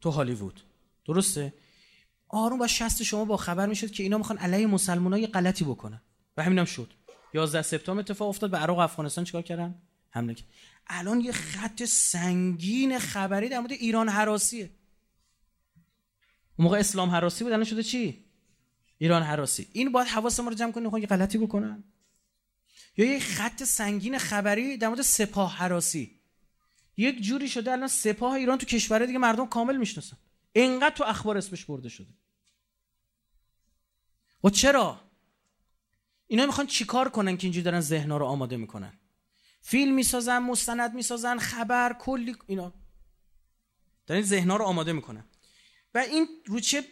[0.00, 0.60] تو هالیوود.
[1.04, 1.54] درسته؟
[2.28, 6.02] آروم با شست شما با خبر می‌شد که اینا می‌خوان علیه مسلمونا یه غلطی بکنن.
[6.36, 6.92] و همینم شد.
[7.34, 10.48] 11 سپتامبر اتفاق افتاد به عراق و افغانستان چیکار کردن؟ حمله کرد.
[10.86, 14.70] الان یه خط سنگین خبری در مورد ایران حراسیه.
[16.56, 18.24] اون موقع اسلام حراسی بود الان شده چی؟
[18.98, 19.68] ایران حراسی.
[19.72, 21.84] این باید حواس ما رو جمع کنیم یه غلطی بکنن.
[22.96, 26.20] یا یه خط سنگین خبری در مورد سپاه حراسی.
[26.96, 30.16] یک جوری شده الان سپاه ایران تو کشور دیگه مردم کامل می‌شناسن.
[30.52, 32.14] اینقدر تو اخبار اسمش برده شده.
[34.44, 35.00] و چرا؟
[36.26, 38.98] اینا می‌خوان چیکار کنن که اینجوری دارن ذهنا رو آماده می‌کنن؟
[39.66, 42.74] فیلم می‌سازن مستند می‌سازن خبر کلی اینا.
[44.06, 45.24] دارن ذهنا رو آماده می‌کنن.
[45.94, 46.84] و این رو چه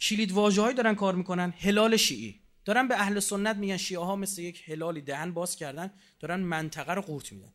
[0.00, 2.40] کلید واژه‌ای دارن کار می‌کنن؟ هلال شیعی.
[2.64, 6.94] دارن به اهل سنت میگن شیعه ها مثل یک هلالی دهن باز کردن دارن منطقه
[6.94, 7.54] رو قورت میدن.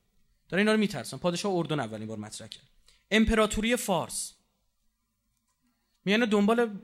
[0.50, 1.18] دارن اینا رو میترسن.
[1.18, 2.68] پادشاه اردن اولین بار مطرح کرد.
[3.12, 4.34] امپراتوری فارس.
[6.06, 6.80] میانه دنبال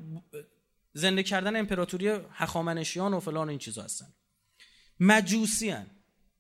[0.94, 4.14] زنده کردن امپراتوری هخامنشیان و فلان این چیزا هستن.
[5.00, 5.88] مجوسیان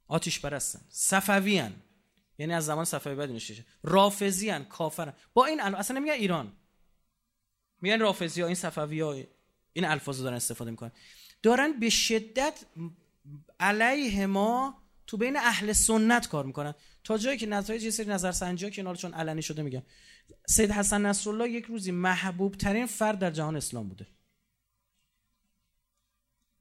[0.07, 0.81] آتیش پرستن.
[0.89, 1.75] صفویان
[2.37, 5.13] یعنی از زمان صفوی بعد نشه رافضیان کافرن.
[5.33, 6.53] با این اصلا نمیگن ایران.
[7.81, 9.15] میگن رافضی ها این صفوی ها
[9.73, 10.91] این الفاظ دارن استفاده می‌کنن.
[11.43, 12.65] دارن به شدت
[13.59, 16.73] علیه ما تو بین اهل سنت کار می‌کنن.
[17.03, 19.83] تا جایی که نتایج یه سری نظرسنجی ها که چون علنی شده میگم
[20.47, 24.07] سید حسن نصرالله یک روزی محبوب ترین فرد در جهان اسلام بوده.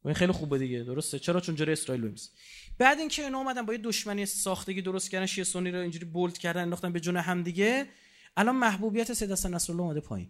[0.06, 0.82] و این خیلی خوبه دیگه.
[0.82, 2.36] درسته؟ چرا؟ چون جره اسرائیل نیست
[2.78, 6.38] بعد اینکه اینا اومدن با یه دشمنی ساختگی درست کردن شیعه سنی رو اینجوری بولد
[6.38, 7.88] کردن انداختن به جون هم دیگه
[8.36, 10.28] الان محبوبیت سید حسن نصرالله اومده پایین.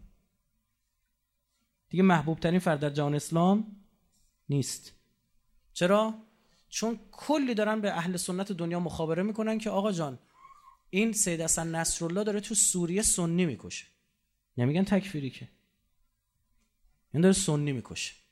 [1.89, 3.77] دیگه محبوب ترین فرد در جهان اسلام
[4.49, 4.93] نیست.
[5.73, 6.15] چرا؟
[6.69, 10.19] چون کلی دارن به اهل سنت دنیا مخابره می‌کنن که آقا جان
[10.91, 13.87] این سید حسن نصرالله داره تو سوریه سنی می‌کشه.
[14.57, 15.49] نمیگن تکفیری که.
[17.12, 18.26] این داره سنی می‌کشه.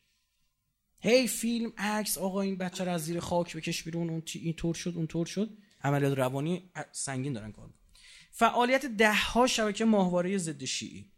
[1.04, 4.74] هی فیلم عکس آقا این بچه رو از زیر خاک بکش بیرون اون این طور
[4.74, 5.50] شد اون طور شد.
[5.82, 7.70] عملیات روانی سنگین دارن کار
[8.30, 11.10] فعالیت ده ها شبکه ماهواره ضد شیعی.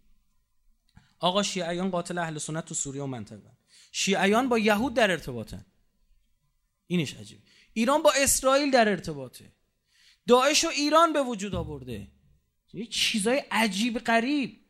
[1.19, 3.51] آقا شیعیان قاتل اهل سنت تو سوریه و منطقه
[3.93, 5.67] شیعیان با یهود در ارتباطن.
[6.87, 7.39] اینش عجیب.
[7.73, 9.53] ایران با اسرائیل در ارتباطه.
[10.27, 12.09] داعش و ایران به وجود آورده.
[12.73, 14.61] یه چیزای عجیب غریب.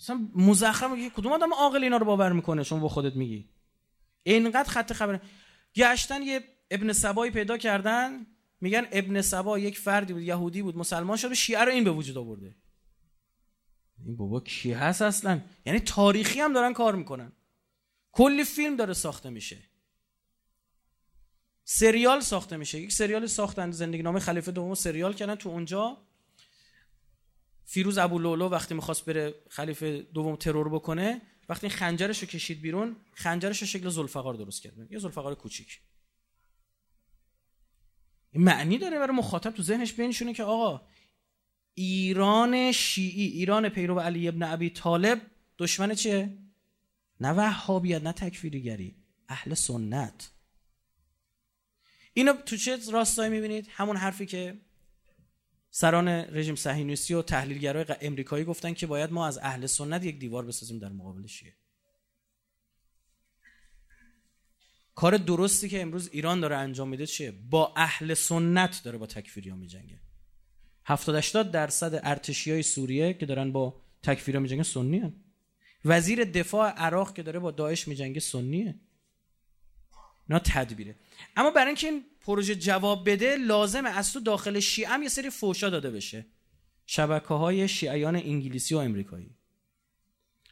[0.00, 3.48] مثلا مزخرف کدوم آدم عاقل اینا رو باور می‌کنه؟ شما با خودت میگی.
[4.22, 5.20] اینقدر خط خبر
[5.74, 8.26] گشتن یه ابن سبایی پیدا کردن
[8.60, 12.18] میگن ابن سبا یک فردی بود یهودی بود مسلمان شد شیعه رو این به وجود
[12.18, 12.56] آورده.
[14.04, 17.32] این بابا کی هست اصلا؟ یعنی تاریخی هم دارن کار می‌کنن.
[18.12, 19.58] کلی فیلم داره ساخته میشه.
[21.64, 22.80] سریال ساخته میشه.
[22.80, 25.34] یک سریال ساختن زندگی نامه خلیفه دوم سریال کردن.
[25.34, 26.08] تو اونجا
[27.64, 32.96] فیروز ابو لولو وقتی می‌خواست بره خلیفه دوم ترور بکنه وقتی خنجرش رو کشید بیرون
[33.12, 34.92] خنجرش رو شکل زلفقار درست کرد.
[34.92, 35.80] یه زلفقار کوچیک.
[38.32, 40.86] این معنی داره برای مخاطب تو ذهنش بینشونه که آقا
[41.74, 45.22] ایران شیعی ایران پیرو علی ابن ابی طالب
[45.58, 46.38] دشمن چیه؟
[47.20, 48.96] نه وهابیت نه تکفیریگری
[49.28, 50.30] اهل سنت.
[52.12, 54.60] اینو تو چه راستایی می‌بینید؟ همون حرفی که
[55.70, 60.44] سران رژیم صهیونیستی و تحلیلگرای امریکایی گفتن که باید ما از اهل سنت یک دیوار
[60.44, 61.54] بسازیم در مقابل شیعه.
[64.94, 69.50] کار درستی که امروز ایران داره انجام میده چیه؟ با اهل سنت داره با تکفیری
[69.50, 70.00] ها میجنگه.
[70.84, 75.12] 70 80 درصد ارتشی های سوریه که دارن با تکفیری ها میجنگه سنی هن.
[75.84, 78.74] وزیر دفاع عراق که داره با داعش میجنگه سنیه.
[80.28, 80.96] نه تدبیره.
[81.36, 85.30] اما برای اینکه این پروژه جواب بده لازمه از تو داخل شیعه هم یه سری
[85.30, 86.26] فوشا داده بشه.
[86.86, 89.30] شبکه های شیعیان انگلیسی و امریکایی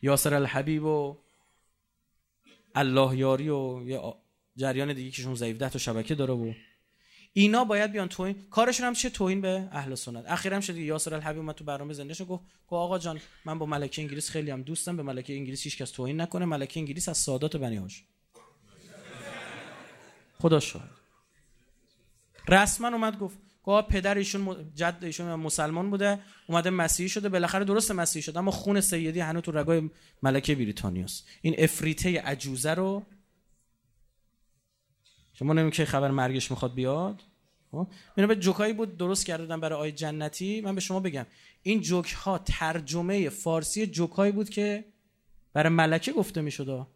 [0.02, 1.18] یاسر الحبیب و
[2.74, 4.00] الله یاری و یه
[4.56, 6.52] جریان دیگه که ضعیف ده تا شبکه داره و
[7.32, 8.46] اینا باید بیان توهین.
[8.50, 10.24] کارشون هم چه توهین به اهل سنت.
[10.28, 13.66] اخیرا شد یاسر الحبیب اومد تو برنامه زنده شو گفت گفت آقا جان من با
[13.66, 16.44] ملکه انگلیس خیلی هم دوستم به ملکه انگلیس هیچ کس توهین نکنه.
[16.44, 18.04] ملکه انگلیس از سادات بنی هاش
[20.38, 20.95] خدا شاهد.
[22.48, 27.90] رسما اومد گفت گفت پدر ایشون جد ایشون مسلمان بوده اومده مسیحی شده بالاخره درست
[27.90, 29.90] مسیحی شده اما خون سیدی هنوز تو رگای
[30.22, 31.26] ملکه بریتانیاست.
[31.42, 33.06] این افریته عجوزه رو
[35.32, 37.22] شما نمی که خبر مرگش می‌خواد بیاد؟
[37.70, 40.60] خب؟ به جوکایی بود درست کردن برای آی جنتی.
[40.60, 41.26] من به شما بگم
[41.62, 44.84] این جوک ها ترجمه فارسی جوکایی بود که
[45.52, 46.86] برای ملکه گفته می‌شد.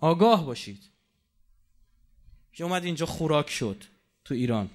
[0.00, 0.91] آگاه باشید.
[2.52, 3.84] که اومد اینجا خوراک شد
[4.24, 4.70] تو ایران.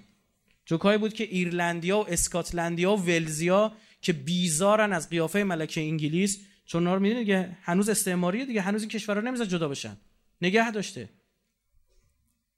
[0.65, 6.83] جوکایی بود که ایرلندیا و اسکاتلندیا و ولزیا که بیزارن از قیافه ملکه انگلیس چون
[6.83, 9.97] نار می‌دونید دیگه هنوز استعماریه دیگه هنوز این کشورها نمی‌ذاره جدا بشن.
[10.41, 11.09] نگه داشته.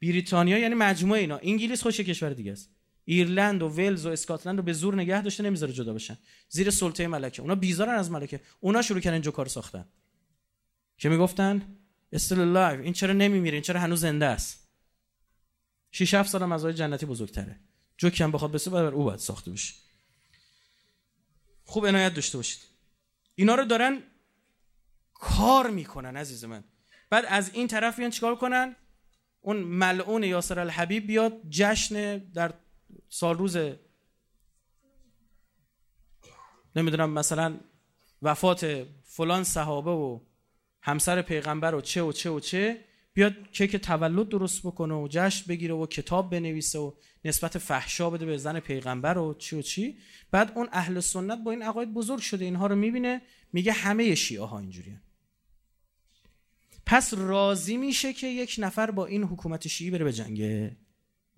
[0.01, 1.37] بریتانیا یعنی مجموعه اینا.
[1.43, 2.69] انگلیس خودش کشور دیگه است.
[3.05, 6.17] ایرلند و ولز و اسکاتلند رو به زور نگه داشته نمی‌ذاره جدا بشن.
[6.49, 7.41] زیر سلطه ملکه.
[7.41, 8.39] اونا بیزارن از ملکه.
[8.59, 9.85] اونا شروع کردن جو کار ساختن.
[10.97, 11.61] که می‌گفتن
[12.13, 14.68] still alive این چرا نمیمیره؟ این چرا هنوز زنده است؟
[15.91, 17.59] 6 7 سال از جنتی بزرگتره.
[17.97, 19.73] جوکی هم بخواد بسه بر او باید ساخته بشه.
[21.63, 22.59] خوب عنایت داشته باشید.
[23.35, 24.03] اینا رو دارن
[25.13, 26.63] کار می‌کنن عزیز من.
[27.09, 28.75] بعد از این طرف بیان چیکار کنن؟
[29.41, 32.53] اون ملعون یاسر الحبیب بیاد جشن در
[33.09, 33.57] سال روز
[36.75, 37.59] نمی‌دونم مثلا
[38.21, 40.19] وفات فلان صحابه و
[40.81, 42.85] همسر پیغمبر و چه و چه و چه.
[43.19, 46.91] بیاد کیک تولد درست بکنه و جشن بگیره و کتاب بنویسه و
[47.25, 49.97] نسبت فحشا بده به زن پیغمبر و چی و چی.
[50.31, 53.21] بعد اون اهل سنت با این عقاید بزرگ شده اینها رو می‌بینه
[53.53, 55.01] میگه همه شیعه ها اینجوریه.
[56.85, 60.77] پس راضی میشه که یک نفر با این حکومت شیعی بره به جنگه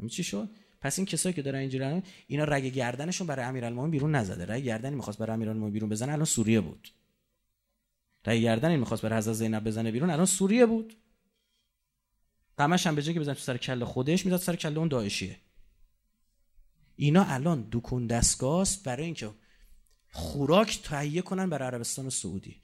[0.10, 0.50] چی شد؟
[0.82, 4.54] پس این کسایی که دارن اینجوری اینا رگ گردنشون برای امیرالمومنین بیرون نزده.
[4.54, 6.90] رگ گردنی می‌خواست برای امیرالمومنین بیرون بزنه الان سوریه بود.
[8.26, 10.98] رگ گردنی می‌خواست برای حضرت زینب بزنه بیرون الان سوریه بود.
[12.62, 15.40] قمش هم به جای که بزنه تو سر کله خودش می‌داد سر کله اون داعشیه.
[16.96, 19.32] اینا الان دکون دستگاست برای اینکه
[20.12, 22.62] خوراک تهیه کنن برای عربستان سعودی.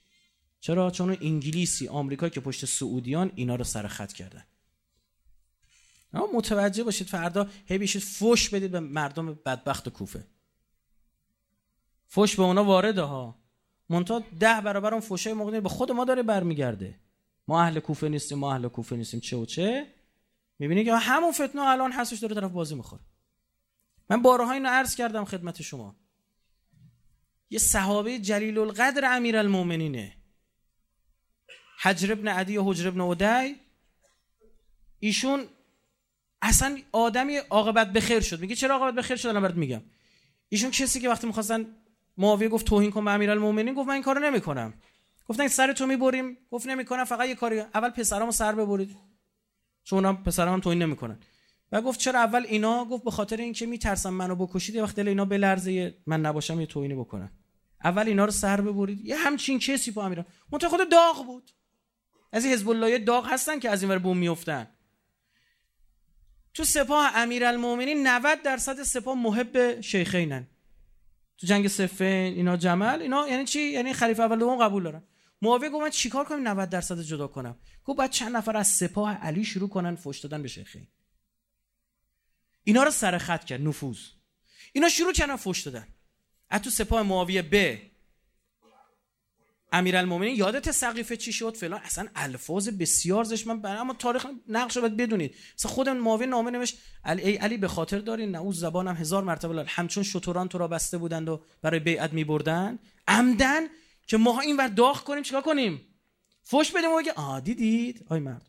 [0.59, 4.43] چرا؟ چون انگلیسی آمریکا که پشت سعودیان اینا رو سر خط کردن.
[6.13, 10.27] اما متوجه باشید فردا هی بیشید فوش بدید به مردم بدبخت کوفه.
[12.07, 13.39] فوش به اونا وارده ها.
[13.89, 16.99] منتها ده برابر اون فوشای موقعی به خود ما داره برمیگرده.
[17.47, 19.19] ما اهل کوفه نیستیم ما اهل کوفه نیستیم.
[19.19, 19.87] چه و چه؟
[20.59, 23.01] می‌بینی که همون فتنه الان هستش داره طرف بازی می‌خوره.
[24.09, 25.95] من بارها اینو عرض کردم خدمت شما.
[27.49, 30.13] یه صحابه جلیل القدر امیر المومنینه
[31.81, 33.55] حجر ابن عدی و حجر ابن عدی.
[34.99, 35.47] ایشون
[36.41, 38.39] اصلا آدمی عاقبت به خیر شد.
[38.39, 39.81] میگه چرا عاقبت به خیر شد؟ الان برات میگم.
[40.49, 41.75] ایشون کسی که وقتی می‌خواستن
[42.17, 44.73] معاویه گفت توهین کن به امیرالمومنین گفت من این کارو نمی‌کنم.
[45.27, 46.37] گفتن سر تو می‌بریم.
[46.51, 48.97] گفت نمی‌کنم فقط یه کاری اول پسرامو سر ببرید.
[49.83, 51.19] چون اونا پسرام هم توهین نمی‌کنن.
[51.71, 55.07] و گفت چرا اول اینا گفت به خاطر اینکه میترسم منو بکشید یه وقت دل
[55.07, 57.31] اینا بلرزه من نباشم یه توهینی بکنن.
[57.83, 59.05] اول اینا رو سر ببرید.
[59.05, 61.51] یه همچین کسی با امیرا منتها خود داغ بود.
[62.31, 64.67] از حزب الله داغ هستن که از این ور بوم میافتن.
[66.53, 70.47] تو سپاه امیرالمومنین 90 درصد سپاه محب شیخینن.
[71.37, 75.03] تو جنگ صفین اینا جمل اینا یعنی چی؟ یعنی خلیفه اول دوم قبول دارن.
[75.41, 79.13] معاویه گفت من چیکار کنم 90 درصد جدا کنم؟ گفت بعد چند نفر از سپاه
[79.13, 80.87] علی شروع کنن فوش دادن به شیخین.
[82.63, 83.97] اینا رو سر خط کرد نفوذ.
[84.73, 85.87] اینا شروع کردن فوش دادن.
[86.49, 87.81] از تو سپاه معاویه به
[89.71, 91.81] امیرالمومنین یادت سقیفه چی شد؟ فلان.
[91.83, 95.35] اصلا الفاظ بسیار زش من اما تاریخ نقش باید بدونید.
[95.57, 99.65] مثلا خود معاویه نامه نوشت علی علی به خاطر داری نعوذ زبانم هزار مرتبه لال
[99.67, 103.67] همچون شطوران تو را بسته بودند و برای بیعت میبردن عمدن
[104.07, 105.99] که ما این ور داغ کنیم چیکار کنیم؟
[106.43, 108.45] فوش بدیم و بگه آ دیدید؟ آی مرد.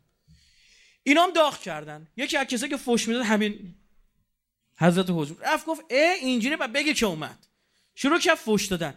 [1.02, 2.08] اینا هم داغ کردن.
[2.16, 3.74] یکی از کسایی که فوش می‌داد همین
[4.78, 7.46] حضرت حجر رفت گفت اه اینجوری و بگه که اومد.
[7.94, 8.94] شروع کرد فوش دادن.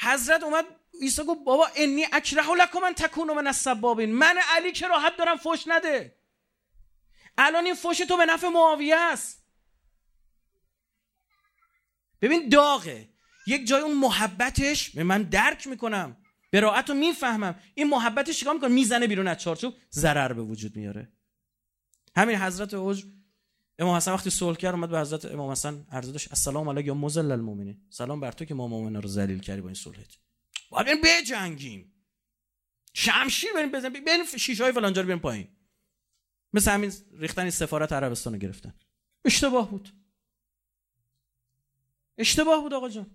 [0.00, 0.64] حضرت اومد
[1.00, 4.12] عیسی گفت بابا انی اکره لکم من تکونو من السبابین.
[4.12, 6.16] من علی که راحت دارم فوش نده.
[7.38, 9.44] الان این فوش تو به نفع معاویه است.
[12.20, 13.13] ببین داغه.
[13.46, 16.16] یک جای اون محبتش من درک می‌کنم.
[16.52, 17.60] براعت رو می‌فهمم.
[17.74, 21.12] این محبتش چیکار می‌کنه؟ می‌زنه بیرون از چارچوب ضرر به وجود میاره.
[22.16, 23.04] همین حضرت اوج
[23.78, 26.94] امام حسن وقتی صلح کرد اومد به حضرت امام حسن عرض داشت السلام علیک یا
[26.94, 27.86] مزل المؤمنین.
[27.90, 30.16] سلام بر تو که ما مؤمنا رو ذلیل کردی با این صلحت.
[30.70, 31.92] باید بریم بجنگیم.
[32.92, 34.04] شمشیر بریم بزنیم.
[34.04, 34.24] بریم
[34.60, 35.48] های فلانجا رو بریم پایین.
[36.52, 38.74] مثل همین ریختن سفارت عربستان رو گرفتن.
[39.24, 39.88] اشتباه بود.
[42.18, 43.10] اشتباه بود آقا جان.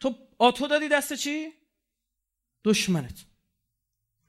[0.00, 1.52] تو آتو دادی دست چی؟
[2.64, 3.24] دشمنت.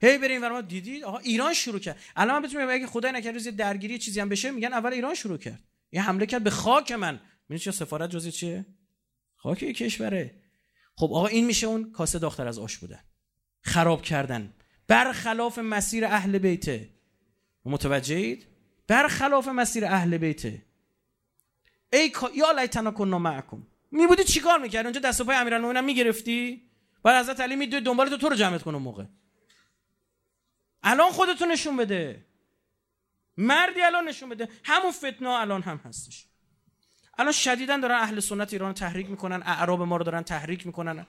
[0.00, 0.60] هی بریم ور ما.
[0.60, 1.98] دیدی؟ آقا ایران شروع کرد.
[2.16, 5.38] الان من بتونم اگه خدای نکرد روز درگیری چیزی هم بشه میگن اول ایران شروع
[5.38, 5.64] کرد.
[5.92, 7.20] یه حمله کرد به خاک من.
[7.48, 8.66] می‌دونی چه سفارت جزی چیه؟
[9.36, 10.42] خاک یک کشوره.
[10.96, 13.00] خب آقا این میشه اون کاسه داختر از آش بودن.
[13.60, 14.54] خراب کردن.
[14.88, 16.90] برخلاف مسیر اهل بیته
[17.64, 18.46] متوجهید؟
[18.86, 20.62] برخلاف مسیر اهل بیته
[21.92, 23.66] ای یا لیتنا کنا معکم.
[23.90, 26.62] می بودی چیکار می‌کردی؟ اونجا دست و پای امیرالمومنین می‌گرفتی؟
[27.02, 29.04] بعد حضرت علی میدوی دنبال تو تو رو جمعت کنه موقع.
[30.82, 32.26] الان خودتو نشون بده.
[33.36, 34.48] مردی الان نشون بده.
[34.64, 36.26] همون فتنه الان هم هستش.
[37.18, 41.06] الان شدیدا دارن اهل سنت ایران تحریک می‌کنن اعراب ما رو دارن تحریک می‌کنن.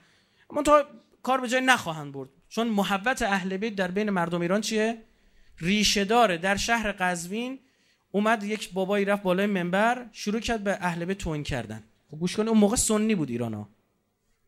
[0.50, 0.84] اما تا
[1.22, 2.28] کار به جای نخواهند برد.
[2.48, 5.04] چون محبت اهل بیت در بین مردم ایران چیه؟
[5.58, 6.38] ریشه داره.
[6.38, 7.58] در شهر قزوین
[8.10, 11.84] اومد یک بابایی رفت بالای منبر شروع کرد به اهل بیت توهین کردن.
[12.10, 13.68] خب گوش کنید اون موقع سنی بود ایران ها.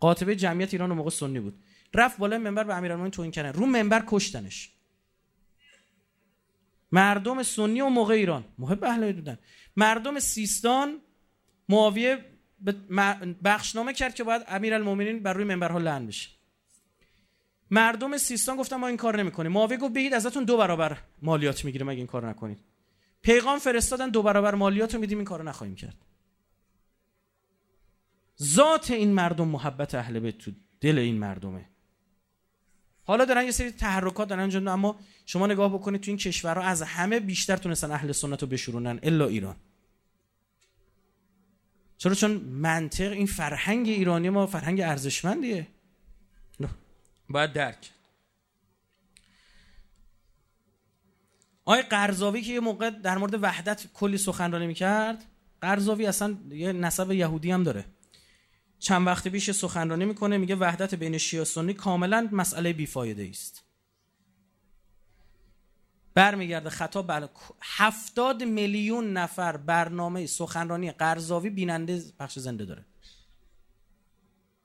[0.00, 1.62] قاطبه جمعیت ایران اون موقع سنی بود.
[1.94, 4.70] رفت بالای منبر به امیرالمومنین توهین کردن رو منبر کشتنش.
[6.92, 8.44] مردم سنی و موقع ایران.
[8.58, 9.38] محب اهل بودن.
[9.76, 10.98] مردم سیستان
[11.68, 12.24] معاویه
[13.44, 16.30] بخشنامه کرد که باید امیرالمومنین بر روی منبرها لعن بشه.
[17.70, 19.52] مردم سیستان گفتن ما این کار نمی‌کنیم.
[19.52, 21.88] معاویه گفت بگید ازتون دو برابر مالیات می‌گیریم.
[21.88, 22.58] اگه این کار نکنید.
[23.22, 25.18] پیغام فرستادن دو برابر مالیات رو میدیم.
[25.18, 25.96] این کارو نخواهیم کرد.
[28.42, 31.68] ذات این مردم محبت اهل بیت تو دل این مردمه.
[33.04, 36.82] حالا دارن یه سری تحرکات دارن انجام اما شما نگاه بکنید تو این کشورها از
[36.82, 39.56] همه بیشتر تونستن اهل سنت رو بشورونن الا ایران.
[41.98, 45.66] چرا؟ چون منطق این فرهنگ ایرانی ما فرهنگ ارزشمندیه.
[47.28, 47.90] باید درک
[51.64, 55.24] آقای قرضاوی که یه موقع در مورد وحدت کلی سخنرانی می‌کرد
[55.60, 57.84] قرضاوی اصلا یه نسب یهودی هم داره.
[58.82, 63.64] چند وقت پیش سخنرانی می‌کنه میگه وحدت بین شیعه سنی کاملا مسئله بیفایده است.
[66.14, 67.28] برمیگرده خطاب بله
[67.62, 72.84] هفتاد میلیون نفر برنامه سخنرانی قرضاوی بیننده پخش زنده داره.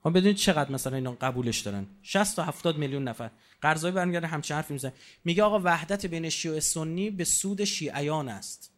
[0.04, 1.86] ها بدونید چقدر مثلا اینا قبولش دارن.
[2.02, 3.30] 60 تا 70 میلیون نفر.
[3.60, 4.92] قرضاوی برمیگرده همچین حرفی می‌زنه.
[5.24, 8.74] میگه آقا وحدت بین شیعه سنی به سود شیعیان است.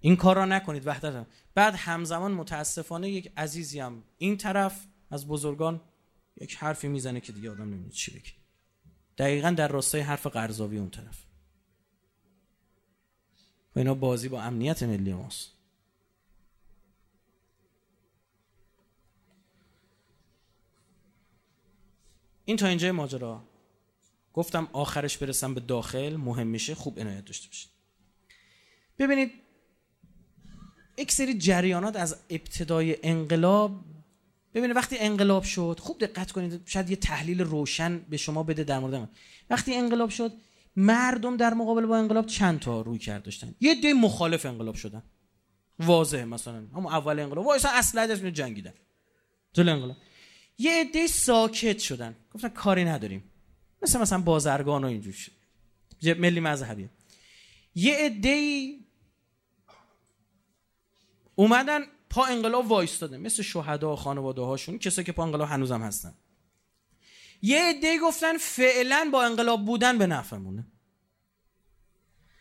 [0.00, 1.26] این کار را نکنید وحدت هم.
[1.54, 5.80] بعد همزمان متاسفانه یک عزیزی هم این طرف از بزرگان
[6.40, 8.32] یک حرفی می‌زنه که دیگه آدم نمی‌دونه چی بگه.
[9.18, 11.24] دقیقا در راستای حرف قرضاوی اون طرف.
[13.76, 15.52] و اینا بازی با امنیت ملی ماست.
[22.44, 23.42] این تا اینجای ماجرا.
[24.32, 27.70] گفتم آخرش برسم به داخل مهم میشه خوب عنایت داشته باشید.
[28.98, 29.32] ببینید
[31.00, 33.84] یک سری جریانات از ابتدای انقلاب.
[34.54, 38.78] ببینید وقتی انقلاب شد خوب دقت کنید شاید یه تحلیل روشن به شما بده در
[38.78, 39.08] مورد من.
[39.50, 40.32] وقتی انقلاب شد
[40.76, 45.02] مردم در مقابل با انقلاب چند تا روی کرد داشتن؟ یه دی مخالف انقلاب شدن.
[45.78, 46.66] واضحه مثلا.
[46.76, 47.46] هم اول انقلاب.
[47.46, 48.74] وایسا اصلا از جنگیدن.
[49.52, 49.96] جل انقلاب.
[50.58, 52.16] یه عده ساکت شدن.
[52.34, 53.24] گفتن کاری نداریم.
[53.82, 55.14] مثل مثلا بازرگان و اینجور
[56.02, 56.88] ملی مذهبی
[57.74, 58.64] یه عده
[61.40, 61.80] اومدن
[62.10, 66.14] پا انقلاب وایستاده مثل شهدا و خانواده هاشون کسایی که پا انقلاب هنوزم هستن.
[67.42, 70.66] یه عده گفتن فعلا با انقلاب بودن به نفعمونه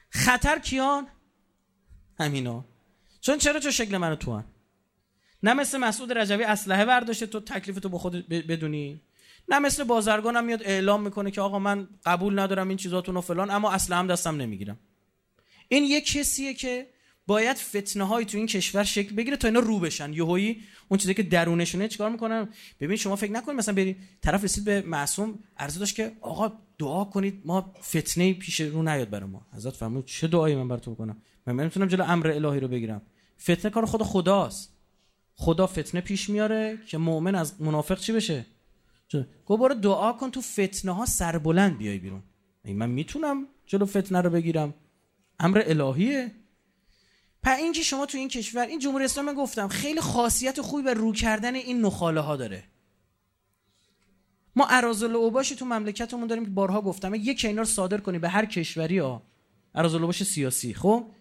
[0.09, 1.07] خطر کیان؟
[2.19, 2.65] همینا.
[3.21, 4.45] چون چرا چه شکل منو تو هم؟
[5.43, 9.01] نه مثل مسعود رجبی اسلحه برداشته تو تکلیف تو خود بدونی؟
[9.49, 13.51] نه مثل بازرگانم میاد اعلام می‌کنه که آقا من قبول ندارم این چیزاتون و فلان
[13.51, 14.79] اما اصلا هم دستم نمی‌گیرم.
[15.67, 16.98] این یه کسیه که
[17.29, 20.13] باید فتنه های تو این کشور شکل بگیره تا اینا رو بشن.
[20.13, 22.49] یهویی اون چیزی که درونشونه چیکار می‌کنن
[22.79, 27.03] ببین شما فکر نکنید مثلا بری طرف رسید به معصوم عرضه داشت که آقا دعا
[27.05, 29.47] کنید ما فتنه پیش رو نیاد برای ما.
[29.53, 33.01] حضرت فرمود چه دعایی من براتون کنم من نمی‌تونم جلو امر الهی رو بگیرم.
[33.41, 34.73] فتنه کار خود خداست.
[35.35, 38.45] خدا فتنه پیش میاره که مؤمن از منافق چی بشه؟
[39.45, 42.23] گو برو دعا کن تو فتنه ها سربلند بیای بیرون.
[42.65, 44.73] من می‌تونم جلو فتنه رو بگیرم.
[45.39, 46.31] امر الهیه.
[47.49, 51.13] په اینکه شما تو این کشور این جمهوری اسلامی گفتم خیلی خاصیت خوبی به رو
[51.13, 52.63] کردن این نخاله ها داره.
[54.55, 58.29] ما ارازل اوباشی تو مملکتمون داریم که بارها گفتم یک اینا رو صادر کنی به
[58.29, 59.23] هر کشوری ها
[59.75, 61.11] ارازل اوباش سیاسی خب؟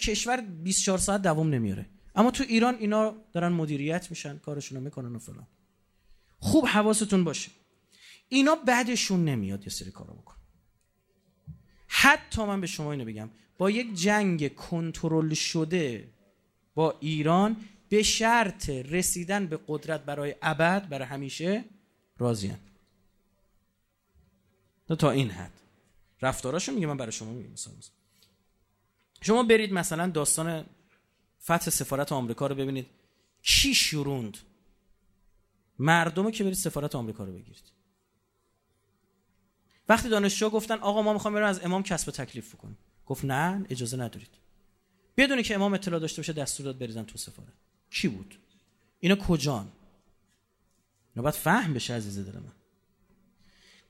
[0.00, 1.86] کشور 24 ساعت دوام نمیاره.
[2.14, 5.46] اما تو ایران اینا دارن مدیریت میشن کارشون رو می‌کنن و فلان.
[6.38, 7.50] خوب حواستون باشه.
[8.28, 10.34] اینا بعدشون نمیاد یه سری کارو بکن.
[11.86, 13.30] حتی من به شما اینو بگم.
[13.58, 16.08] با یک جنگ کنترل شده
[16.74, 17.56] با ایران
[17.88, 21.64] به شرط رسیدن به قدرت برای ابد برای همیشه
[22.18, 22.58] راضیان
[24.98, 25.52] تا این حد.
[26.22, 27.74] رفتاراشو میگه من برای شما میگم مثلا
[29.20, 30.66] شما برید مثلا داستان
[31.42, 32.86] فتح سفارت آمریکا رو ببینید.
[33.42, 34.38] کی شروند؟
[35.78, 37.72] مردمو که برید سفارت آمریکا رو بگیرید.
[39.88, 42.78] وقتی دانشجو گفتن آقا ما می‌خوام بریم از امام کسب تکلیف کنیم
[43.08, 44.30] گفت نه اجازه ندارید.
[45.16, 47.52] بدونی که امام اطلاع داشته باشه دستور داد بریزن تو سفارت.
[47.90, 48.38] کی بود؟
[49.00, 49.72] اینا کجان؟
[51.14, 52.52] اینا باید فهم بشه عزیز دل من.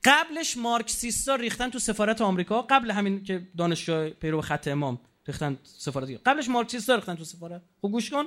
[0.04, 6.08] قبلش مارکسیستا ریختن تو سفارت آمریکا قبل همین که دانشجو پیرو خط امام ریختن سفارت.
[6.26, 7.62] قبلش مارکسیستا ریختن تو سفارت.
[7.82, 8.24] خب گوش کن.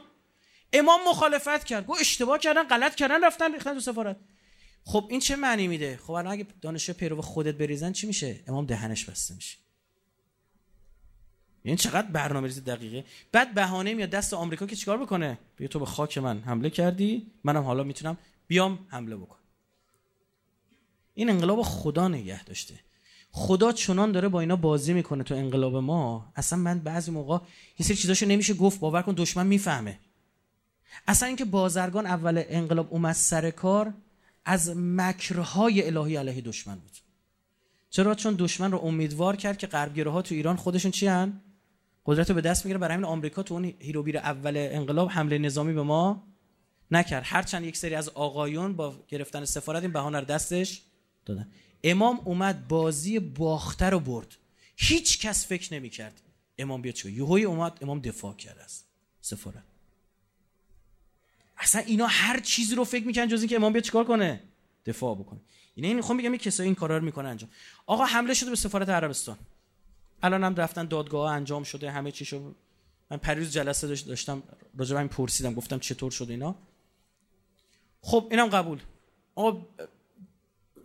[0.73, 1.85] امام مخالفت کرد.
[1.85, 4.17] گفت اشتباه کردن غلط کردن رفتن ریختن تو سفارت.
[4.85, 8.65] خب این چه معنی میده؟ خب الان اگه دانشجو پیرو خودت بریزن چی میشه؟ امام
[8.65, 9.57] دهنش بسته میشه.
[11.65, 15.85] یعنی چقدر برنامه‌ریزی دقیقه؟ بعد بهانه میاد دست آمریکا که چیکار بکنه؟ بگه تو به
[15.85, 19.37] خاک من حمله کردی منم حالا می‌تونم بیام حمله بکن
[21.13, 22.79] این انقلاب خدا نگه داشته.
[23.31, 26.31] خدا چنان داره با اینا بازی می‌کنه تو انقلاب ما.
[26.35, 27.37] اصلا من بعضی موقع
[27.79, 29.99] یه سری چیزاشو نمیشه گفت باور کن دشمن می‌فهمه.
[31.07, 33.93] اصلا اینکه بازرگان اول انقلاب اومد سر کار
[34.45, 36.91] از مکرهای الهی علیه دشمن بود.
[37.89, 41.41] چرا؟ چون دشمن رو امیدوار کرد که غربگراها تو ایران خودشون چی هن؟
[42.05, 42.77] قدرت رو به دست می‌گیره.
[42.77, 46.27] برای همین آمریکا تو اون هیروبیر اول انقلاب حمله نظامی به ما
[46.91, 47.23] نکرد.
[47.25, 50.81] هرچند یک سری از آقایون با گرفتن سفارت این بهانه رو دستش
[51.25, 51.51] دادن.
[51.83, 54.35] امام اومد بازی باخته رو برد.
[54.77, 56.21] هیچ کس فکر نمی‌کرد
[56.57, 58.83] امام بیاد چه یهوی اومد امام دفاع کرد از
[59.21, 59.63] سفارت.
[61.57, 64.43] اصلا اینا هر چیزی رو فکر می‌کنن جز اینکه امام بیاد چیکار کنه؟
[64.85, 65.39] دفاع بکنه.
[65.75, 67.49] اینا این می‌خوام بگم کسایی این کارا رو می‌کنن انجام.
[67.85, 69.37] آقا حمله شده به سفارت عربستان.
[70.23, 72.55] الان هم رفتن دادگاه انجام شده همه چی شد
[73.11, 74.43] من پریروز جلسه داشتم
[74.77, 76.55] راجع به پرسیدم گفتم چطور شد اینا.
[78.01, 78.79] خب اینم قبول.
[79.35, 79.67] آقا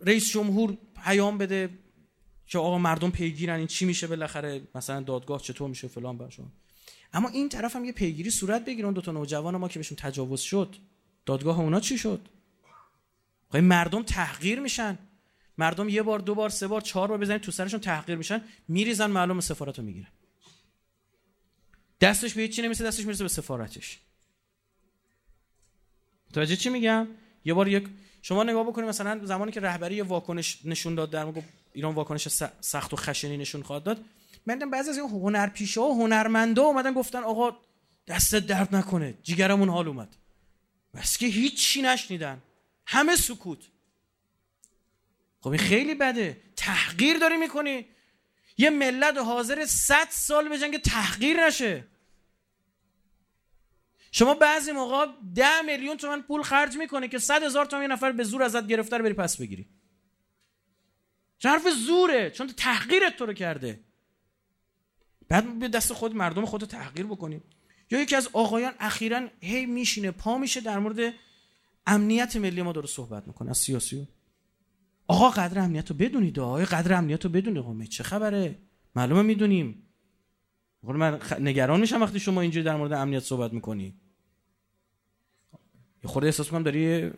[0.01, 1.69] رئیس جمهور پیام بده
[2.47, 6.51] که آقا مردم پیگیرن این چی میشه بالاخره؟ مثلا دادگاه چطور میشه فلان باشون
[7.13, 10.41] اما این طرف هم یه پیگیری صورت بگیرن دو تا نوجوان ما که بهشون تجاوز
[10.41, 10.75] شد.
[11.25, 12.29] دادگاه اونا چی شد؟
[13.49, 14.97] خب مردم تحقیر میشن.
[15.57, 19.11] مردم یه بار دو بار سه بار چهار بار بزنید تو سرشون تحقیر میشن میریزن
[19.11, 20.07] معلوم سفارت رو می‌گیرن
[22.01, 23.99] دستش به چی نمیسه دستش می‌رسه به سفارتش.
[26.33, 27.07] توجه چی میگم؟
[27.45, 27.87] یه بار یک
[28.21, 31.41] شما نگاه بکنید مثلا زمانی که رهبری واکنش نشون داد در موقع
[31.73, 32.27] ایران واکنش
[32.61, 34.05] سخت و خشنی نشون خواهد داد
[34.45, 37.57] من بعضی از این هنرپیشه و هنرمندا اومدن گفتن آقا
[38.07, 39.13] دست درد نکنه.
[39.23, 40.15] جیگرمون حال اومد.
[40.93, 42.41] بس که هیچی نشنیدن.
[42.85, 43.59] همه سکوت.
[45.41, 46.41] خب این خیلی بده.
[46.55, 47.85] تحقیر داری می‌کنی.
[48.57, 51.87] یه ملت حاضر صد سال به جنگ تحقیر نشه.
[54.11, 58.11] شما بعضی موقع ده میلیون تومن پول خرج می‌کنه که صد هزار تومن یه نفر
[58.11, 59.69] به زور ازت گرفته رو بری پس بگیری.
[61.43, 62.31] حرف زوره.
[62.31, 63.79] چون تحقیرت تو رو کرده.
[65.29, 67.43] بعد به دست خود مردم خود تحقیر بکنیم
[67.91, 71.13] یا یکی از آقایان اخیرا هی میشینه پا میشه در مورد
[71.87, 73.49] امنیت ملی ما داره صحبت می‌کنه.
[73.49, 74.07] از سیاسی.
[75.07, 78.55] آقا قدر امنیت رو بدونید آقا قدر امنیت رو بدونید آقا چه خبره؟
[78.95, 79.83] معلومه می‌دونیم.
[80.83, 83.95] من نگران میشم وقتی شما اینجوری در مورد امنیت صحبت می‌کنی.
[86.03, 87.11] یه خورده احساس می‌کنم داری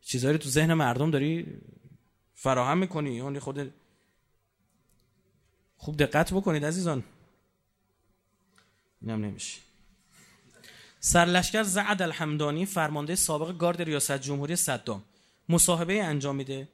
[0.00, 1.60] چیزایی تو ذهن مردم داری
[2.34, 3.14] فراهم می‌کنی.
[3.14, 3.74] یعنی خود
[5.76, 7.04] خوب دقت بکنید عزیزان.
[9.02, 9.60] اینم نمیشه.
[11.00, 15.02] سرلشکر زعد الحمدانی فرمانده سابق گارد ریاست جمهوری صدام.
[15.48, 16.68] مصاحبه انجام میده.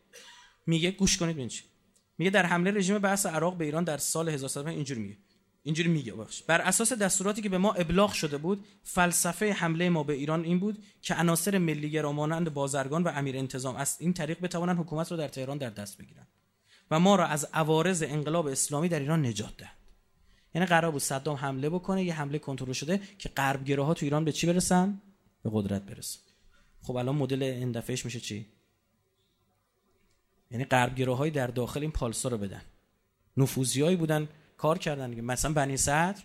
[0.66, 1.51] میگه گوش کنید ببین
[2.18, 5.16] میگه در حمله رژیم بحث عراق به ایران در سال 1905 اینجوری میگه.
[5.62, 10.03] اینجوری میگه بخش بر اساس دستوراتی که به ما ابلاغ شده بود فلسفه حمله ما
[10.03, 14.41] به ایران این بود که عناصر ملیگرا مانند بازرگان و امیر انتظام از این طریق
[14.41, 16.29] بتوانند حکومت را در تهران در دست بگیرند
[16.91, 19.77] و ما را از عوارض انقلاب اسلامی در ایران نجات دهند
[20.55, 24.33] یعنی قرار بود صدام حمله بکنه یه حمله کنترل شده که غربگراها تو ایران به
[24.33, 25.01] چی برسن؟
[25.43, 26.20] به قدرت برسن.
[26.83, 28.47] خب الان مدل این میشه چی؟
[30.53, 32.62] یعنی غربگراهای در داخل این پالسا رو بدن.
[33.36, 36.22] نفوذیایی بودن کار کردن مثلا بنی صدر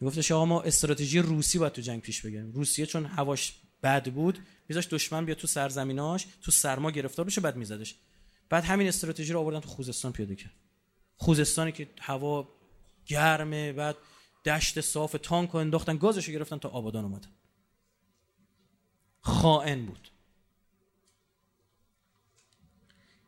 [0.00, 2.52] میگفتش آقا ما استراتژی روسی باید تو جنگ پیش بگیریم.
[2.52, 7.56] روسیه چون هواش بد بود میذاش دشمن بیا تو سرزمیناش تو سرما گرفتار بشه بعد
[7.56, 7.94] میزدش.
[8.48, 10.54] بعد همین استراتژی رو آوردن تو خوزستان پیاده کرد.
[11.16, 12.48] خوزستانی که هوا
[13.06, 13.96] گرمه بعد
[14.44, 17.28] دشت صاف تانک انداختن گازش رو گرفتن تا آبادان اومدن.
[19.20, 20.09] خائن بود.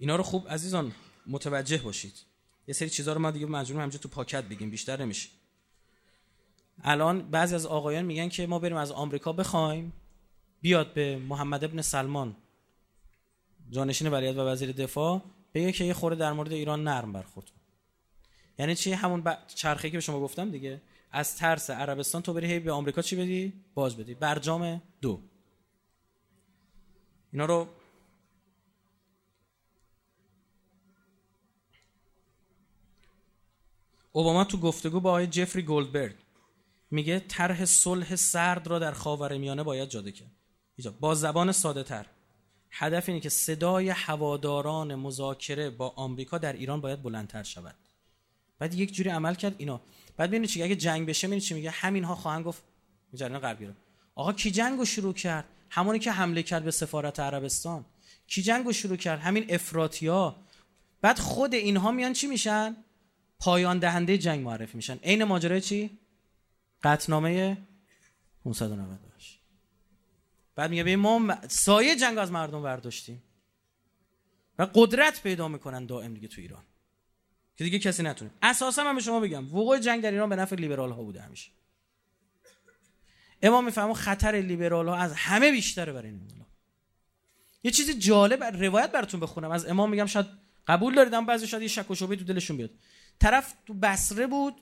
[0.02, 0.92] اینا رو خوب عزیزان
[1.26, 2.14] متوجه باشید.
[2.66, 5.28] یه سری چیزا رو ما دیگه مجبوریم همینجا تو پاکت بگیم بیشتر نمیشه.
[6.84, 9.92] الان بعضی از آقایان میگن که ما بریم از آمریکا بخوایم
[10.60, 12.36] بیاد به محمد ابن سلمان
[13.70, 15.22] جانشین ولیعت و وزیر دفاع
[15.54, 17.50] بگه که یه خورده در مورد ایران نرم برخورد
[18.58, 19.36] یعنی چی؟ همون ب...
[19.46, 20.80] چرخه که به شما گفتم دیگه.
[21.12, 24.14] از ترس عربستان تو بری هی به آمریکا چی بدی؟ باز بدی.
[24.14, 25.20] برجام دو.
[27.32, 27.68] اینا رو
[34.12, 36.16] اوباما تو گفتگو با آقای جفری گولدبرگ
[36.90, 40.30] میگه طرح صلح سرد را در خاورمیانه باید جاده کرد.
[41.00, 42.06] با زبان ساده تر.
[42.70, 47.74] هدف اینه که صدای هواداران مذاکره با آمریکا در ایران باید بلندتر شود.
[48.58, 49.80] بعد یک جوری عمل کرد اینا.
[50.16, 52.62] بعد ببینید چی؟ اگه جنگ بشه ببینید چی میگه؟ همین ها خواهند گفت
[53.14, 53.72] جریان غربی رو
[54.14, 57.84] آقا کی جنگو شروع کرد؟ همونی که حمله کرد به سفارت عربستان.
[58.26, 60.36] کی جنگو شروع کرد؟ همین افراطیا
[61.00, 62.76] بعد خود اینها میان چی میشن؟
[63.42, 64.96] پایان دهنده جنگ معرفی میشن.
[64.96, 65.98] عین ماجرای چی؟
[66.82, 67.58] قطنامه
[68.44, 69.40] 598
[70.54, 73.22] بعد میگه به ما سایه جنگ از مردم برداشتیم.
[74.58, 76.62] و قدرت پیدا می‌کنن دائم دیگه تو ایران.
[77.56, 78.30] که دیگه کسی نتونه.
[78.42, 81.50] اساسا من به شما بگم وقوع جنگ در ایران به نفع لیبرال ها بوده همیشه.
[83.42, 86.44] امام می‌فهمه خطر لیبرال ها از همه بیشتره برای این
[87.64, 89.50] یه چیزی جالب روایت براتون بخونم.
[89.50, 90.26] از امام میگم شاید
[90.66, 92.70] قبول دارید اما بعضی شاید یه شک و شبهه تو دلشون بیاد.
[93.22, 94.54] طرف تو بصره بود.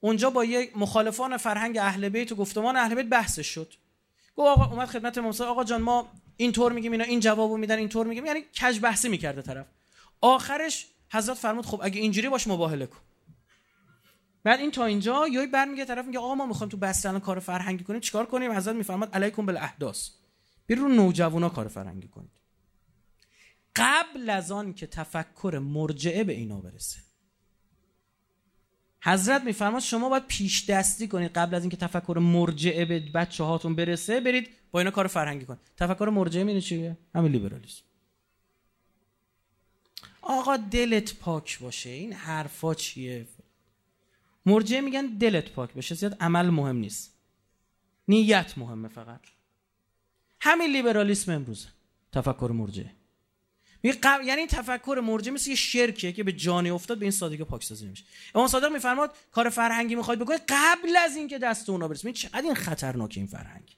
[0.00, 3.72] اونجا با یه مخالفان فرهنگ اهل بیت و گفتمان اهل بیت بحثش شد.
[4.36, 8.06] گفت آقا اومد خدمت امام آقا جان ما اینطور میگیم اینا این جوابو میدن اینطور
[8.06, 8.26] میگیم.
[8.26, 9.66] یعنی کج بحثی می‌کرده طرف.
[10.20, 12.98] آخرش حضرت فرمود خب اگه اینجوری باش مباهله کن.
[14.44, 17.84] بعد این تا اینجا یوی برمیگه طرف میگه آقا ما می‌خوایم تو بس کار فرهنگی
[17.84, 18.00] کنیم.
[18.00, 20.10] چیکار کنیم؟ حضرت میفرماد علیکم بالاحداث.
[20.66, 22.40] بیر رو نوجوانا کار فرهنگی کنید.
[23.76, 27.05] قبل از آن که تفکر مرجعه به اینا برسه
[29.06, 33.74] حضرت میفرماد شما باید پیش دستی کنید قبل از اینکه تفکر مرجعه به بچه هاتون
[33.74, 35.60] برسه برید با اینا کار فرهنگی کنید.
[35.76, 37.82] تفکر مرجعه می‌دونی چیه؟ همین لیبرالیسم.
[40.22, 43.26] آقا دلت پاک باشه این حرفا چیه؟
[44.46, 47.14] مرجعه میگن دلت پاک باشه زیاد عمل مهم نیست.
[48.08, 49.20] نیت مهمه فقط.
[50.40, 51.68] همین لیبرالیسم امروزه.
[52.12, 52.92] تفکر مرجعه.
[53.94, 57.86] یعنی این تفکر مرجع مثل یه شرکه که به جانی افتاد به این سادگی پاکسازی
[57.86, 58.04] نمیشه.
[58.34, 62.54] امام صادق میفرماد کار فرهنگی می‌خواید بکنید قبل از اینکه دست اونا برسید چقدر این
[62.54, 63.76] خطرناکه این فرهنگ.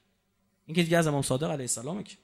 [0.65, 2.17] این که دیگه از امام صادق علیه السلامه که.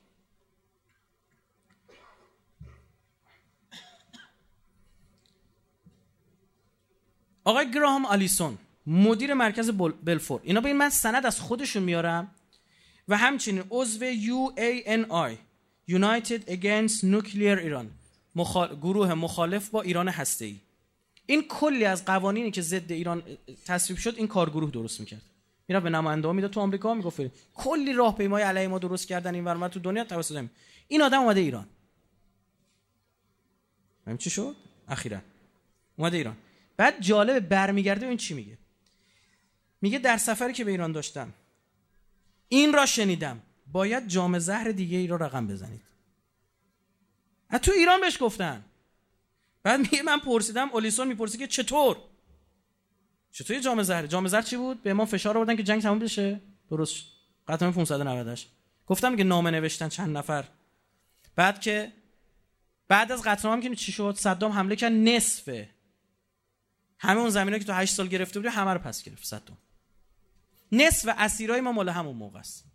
[7.44, 8.58] آقای گراهام آلیسون
[8.88, 9.72] مدیر مرکز
[10.04, 12.36] بلفور اینا به این من سند از خودشون میارم
[13.08, 15.45] و همچنین عضو UANI
[15.90, 17.86] United Against Nuclear Iran.
[18.82, 20.60] گروه مخالف با ایران ای
[21.26, 23.24] این کلی از قوانینی که ضد ایران
[23.66, 25.22] تصویب شد این کارگروه درست می‌کرد.
[25.68, 27.22] می‌رفت به نماینده می‌داد تو آمریکا می‌گفت
[27.54, 30.50] کلی راهپیمای علیه ما درست کردن این ور تو دنیا توسط این
[30.88, 31.68] این آدم اومده ایران.
[34.06, 34.56] همین چی شد؟
[34.88, 35.22] اخیرا.
[35.98, 36.38] اومده ایران.
[36.78, 38.58] بعد جالب برمیگرده این چی میگه؟
[39.82, 41.34] میگه در سفری که به ایران داشتم
[42.48, 43.42] این را شنیدم.
[43.76, 45.82] باید جام زهر دیگه ای رو رقم بزنید.
[47.62, 48.66] تو ایران بهش گفتن.
[49.64, 51.98] بعد میگه من پرسیدم اولیسون می‌پرسی که چطور؟
[53.32, 56.42] چطور جام زهر؟ جام زهر چی بود؟ به ما فشار آوردن که جنگ تموم بشه.
[56.70, 57.06] درست
[57.48, 58.50] قطعا 598
[58.88, 60.46] گفتم که نامه نوشتن چند نفر.
[61.36, 61.94] بعد که
[62.88, 64.92] بعد از قتل هم که چی شد؟ صدام حمله کرد.
[64.92, 65.70] نصفه.
[67.00, 69.26] همه اون زمینه که تو 8 سال گرفته بود همه رو پس گرفت.
[69.26, 69.58] صدام.
[70.72, 72.75] نصف اسیرای ما مال همون موقع است.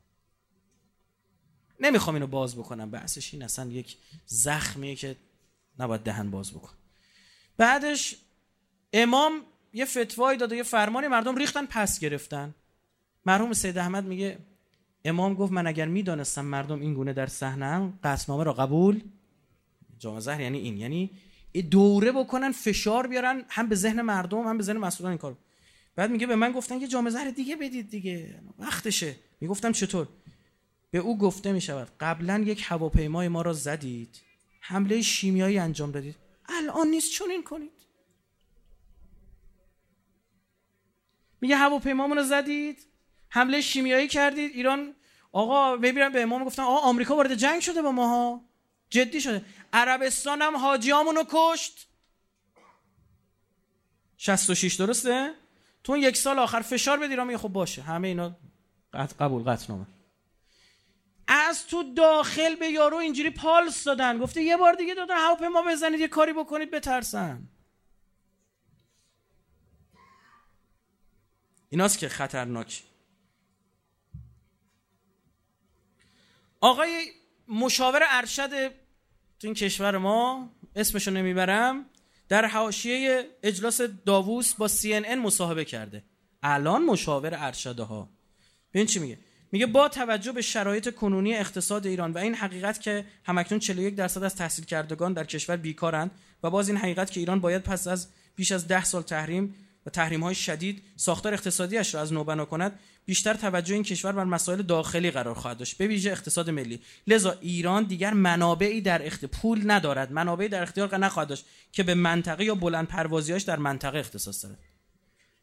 [1.81, 2.91] نمی‌خوام اینو باز بکنم.
[2.91, 5.17] بحثش این اصلا یک زخمیه که
[5.79, 6.73] نباید دهن باز بکن.
[7.57, 8.17] بعدش
[8.93, 9.33] امام
[9.73, 12.55] یه فتوایی داد و یه فرمانی مردم ریختن پس گرفتن.
[13.27, 14.39] مرحوم سید احمد میگه
[15.05, 19.03] امام گفت من اگر می‌دانستم مردم این گونه در صحنه قصنامه را قبول
[19.99, 20.77] جامعه زهر یعنی این.
[20.77, 21.11] یعنی
[21.71, 25.37] دوره بکنن فشار بیارن هم به ذهن مردم هم به ذهن مسئولان این کار
[25.97, 29.17] بعد میگه به من گفتن که جام زهر دیگه بدید دیگه وقتشه.
[29.41, 30.09] می‌گفتم چطور؟
[30.91, 34.21] به او گفته می‌شود قبلا یک هواپیمای ما را زدید.
[34.61, 36.17] حمله شیمیایی انجام دادید.
[36.49, 37.73] الان نیست چون این کنید.
[41.41, 42.87] میگه هواپیمامون رو زدید
[43.29, 44.53] حمله شیمیایی کردید.
[44.55, 44.95] ایران
[45.33, 48.45] آقا ببینم به امام گفتن آقا آمریکا وارد جنگ شده با ماها.
[48.91, 49.45] جدی شده.
[49.73, 51.89] عربستان هم حاجیامون رو کشت.
[54.17, 55.35] 66 درسته؟
[55.85, 57.83] تو یک سال آخر فشار بدی ایران میگه خب باشه.
[57.83, 58.37] همه اینا
[58.93, 59.87] قبول قطعنامه
[61.33, 64.19] از تو داخل به یارو اینجوری پالس دادن.
[64.19, 67.49] گفته یه بار دیگه دادن هواپیما بزنید یه کاری بکنید بترسن.
[71.69, 72.83] ایناست که خطرناک.
[76.61, 77.11] آقای
[77.49, 81.87] مشاور ارشد تو این کشور ما اسمشو نمی‌برم
[82.29, 86.05] در حاشیه اجلاس داووس با CNN مصاحبه کرده.
[86.43, 88.09] الان مشاور ارشده ها
[88.75, 89.19] ببین چی میگه؟
[89.53, 94.23] میگه با توجه به شرایط کنونی اقتصاد ایران و این حقیقت که همکنون 41 درصد
[94.23, 96.11] از تحصیل کردگان در کشور بیکارند
[96.43, 99.55] و باز این حقیقت که ایران باید پس از بیش از ده سال تحریم
[99.87, 104.13] و تحریم های شدید ساختار اقتصادیش را از نو بنا کند بیشتر توجه این کشور
[104.13, 105.79] بر مسائل داخلی قرار خواهد داشت.
[105.79, 106.81] به ویژه اقتصاد ملی.
[107.07, 109.25] لذا ایران دیگر منابعی در اخت...
[109.25, 110.13] پول ندارد.
[110.13, 114.59] منابعی در اختیار نخواهد داشت که به منطقه یا بلند پروازیاش در منطقه اختصاص دارد.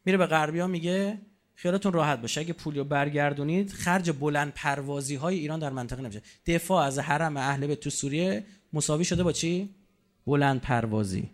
[0.04, 1.18] میره به غربی ها میگه
[1.58, 2.40] خیالتون راحت باشه.
[2.40, 6.22] اگه پولیو برگردونید خرج بلند پروازی های ایران در منطقه نمیشه.
[6.46, 9.74] دفاع از حرم اهل بیت تو سوریه مساوی شده با چی؟
[10.26, 11.30] بلند پروازی.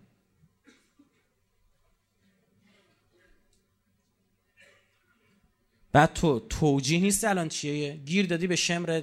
[5.93, 9.03] بعد تو توجیه نیست الان چیه؟ گیر دادی به شمر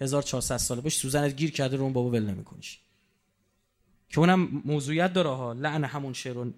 [0.00, 0.80] 1400 ساله.
[0.80, 2.80] باش سوزنت گیر کرده رو اون بابا ول نمیکنیش.
[4.08, 5.52] که اونم موضوعیت داره ها.
[5.52, 6.52] لعن همون شعر و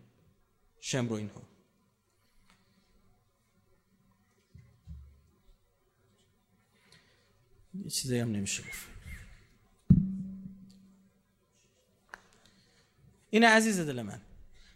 [0.81, 1.56] شمر و اینها.
[7.85, 8.87] یه چیزی هم نمیشه گفت
[13.31, 14.21] این عزیز دل من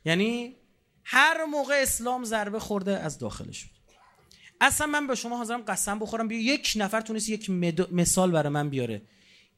[0.05, 0.57] یعنی
[1.05, 3.81] هر موقع اسلام ضربه خورده از داخلش بود
[4.61, 6.29] اصلا من به شما حاضرم قسم بخورم.
[6.29, 7.51] بیا یک نفر تونست یک
[7.91, 9.03] مثال برای من بیاره.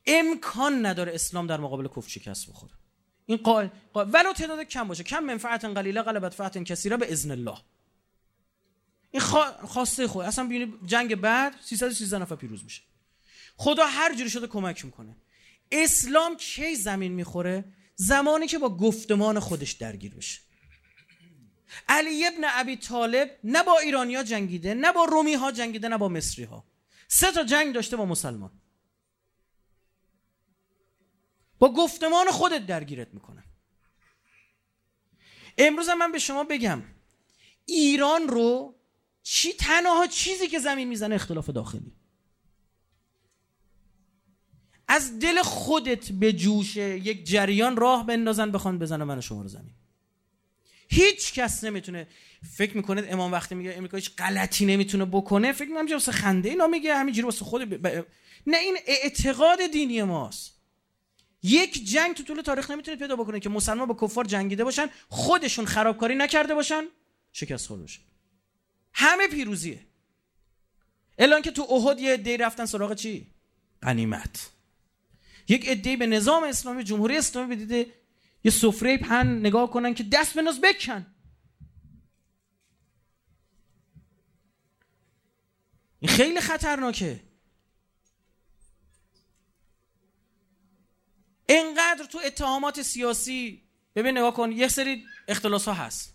[0.07, 2.73] امکان نداره اسلام در مقابل کفر شکست بخوره.
[3.27, 5.05] این قائل ولو تعداد کم باشه.
[5.05, 7.59] کم منفعت قلیله غلبت فعت کثیره به اذن الله.
[9.11, 9.23] این
[9.63, 10.25] خواسته خود.
[10.25, 12.83] اصلا ببینید جنگ بعد 313 نفر پیروز میشه.
[13.63, 15.17] خدا هر جوری شده کمک می‌کنه.
[15.73, 20.41] اسلام کی زمین می‌خوره؟ زمانی که با گفتمان خودش درگیر بشه.
[21.89, 26.09] علی ابن ابی طالب نه با ایرانیا جنگیده نه با رومی ها جنگیده نه با
[26.09, 26.65] مصری ها
[27.09, 28.61] سه تا جنگ داشته با مسلمان.
[31.59, 33.45] با گفتمان خودت درگیرت می‌کنه.
[35.59, 36.83] امروز من به شما بگم
[37.67, 38.81] ایران رو
[39.23, 42.02] چی تنها چیزی که زمین می‌زنه اختلاف داخلی.
[44.89, 49.75] از دل خودت به جوش یک جریان راه بندازن بخوان بزنه من شما رو زمین.
[50.89, 52.09] هیچ کس نمی‌تونه.
[52.57, 56.67] فکر می‌کنه امام وقتی میگه امریکا هیچ غلطی نمی‌تونه بکنه؟ فکر می‌کنم واسه خنده اینا
[56.67, 58.07] میگه همینجوری واسه خود ب...
[58.47, 60.53] نه این اعتقاد دینی ماست.
[61.43, 65.65] یک جنگ تو طول تاریخ نمی‌تونه پیدا بکنه که مسلمان با کفار جنگیده باشن خودشون
[65.65, 66.85] خرابکاری نکرده باشن
[67.33, 68.03] شکست خورده باشن.
[68.93, 69.79] همه پیروزیه.
[71.19, 73.27] الان که تو احد یه عده‌ای رفتن سراغ چی؟
[73.83, 74.51] غنیمت.
[75.49, 77.87] یک عده‌ای به نظام اسلامی جمهوری اسلامی بدیده
[78.45, 81.07] یه سفره پن نگاه کنن که دست بناز بکن.
[86.01, 87.21] این خیلی خطرناکه.
[91.49, 93.63] انقدر تو اتهامات سیاسی
[93.97, 96.15] ببین نگاه کن یک سری اختلاس ها هست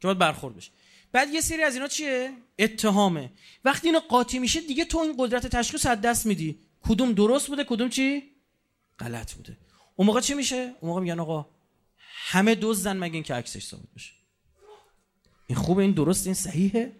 [0.00, 0.70] که باید برخورد بشه.
[1.12, 3.32] بعد یه سری از اینا چیه؟ اتهامه.
[3.64, 6.60] وقتی اینو قاطی میشه دیگه تو این قدرت تشخیص از دست میدی.
[6.82, 8.33] کدوم درست بوده کدوم چی؟
[8.98, 9.56] غلط بوده.
[9.96, 11.46] اون موقع چی میشه؟ اون موقع میگن آقا
[12.26, 14.12] همه دزدن مگه اینکه عکسش ثابت بشه.
[15.46, 16.92] این خوبه این درست این صحیحه.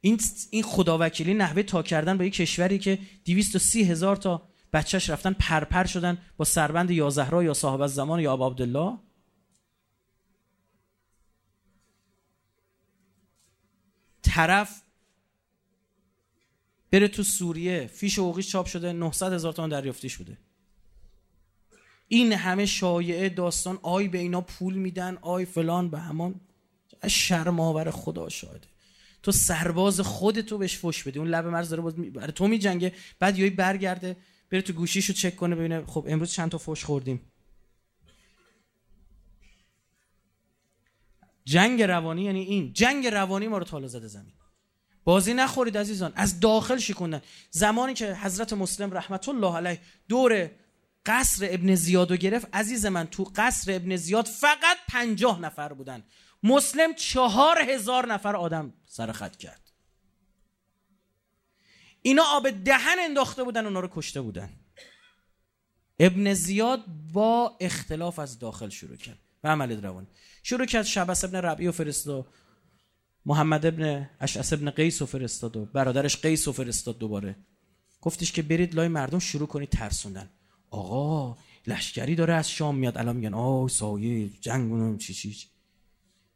[0.00, 5.32] این این خداوکیلی نحوه تا کردن با یک کشوری که 230 هزار تا بچهش رفتن
[5.32, 8.98] پرپر شدن با سربند یا زهرا یا صاحب زمان یا ابا عبدالله.
[14.22, 14.82] طرف
[16.90, 20.38] بره تو سوریه فیش حقوقی چاپ شده 900 هزار تومان دریافتیش بوده.
[22.14, 26.40] این همه شایعه داستان آی به اینا پول میدن آی فلان به همان.
[27.08, 28.68] شرم آور خدا شاهده.
[29.22, 31.18] تو سرباز خودتو بهش فش بدی.
[31.18, 32.92] اون لب مرز داره باز برای تو میجنگه.
[33.18, 34.16] بعد یهو برگرده
[34.50, 37.20] بره تو گوشیشو چک کنه ببینه خب امروز چند تا فش خوردیم.
[41.44, 42.72] جنگ روانی یعنی این.
[42.72, 44.32] جنگ روانی ما رو تالا زده زمین.
[45.04, 46.12] بازی نخورید عزیزان.
[46.16, 47.22] از داخل شکوندن.
[47.50, 50.50] زمانی که حضرت مسلم رحمت الله علیه دور
[51.06, 52.48] قصر ابن زیاد رو گرفت.
[52.52, 56.04] عزیز من تو قصر ابن زیاد فقط پنجاه نفر بودن.
[56.42, 59.60] مسلم چهار هزار نفر آدم سر خط کرد.
[62.02, 64.50] اینا آب دهن انداخته بودن اونا رو کشته بودن.
[65.98, 69.18] ابن زیاد با اختلاف از داخل شروع کرد.
[69.42, 70.06] به عمل روانی
[70.42, 72.26] شروع کرد شبس ابن ربیع و فرستاد.
[73.26, 77.36] محمد ابن اشعث ابن قیس و فرستاد و برادرش قیس و فرستاد دوباره.
[78.00, 80.30] گفتش که برید لای مردم شروع کنید ترسوندن.
[80.74, 82.98] آقا لشکری داره از شام میاد.
[82.98, 85.36] الان میگن آه سایه جنگ چی چی.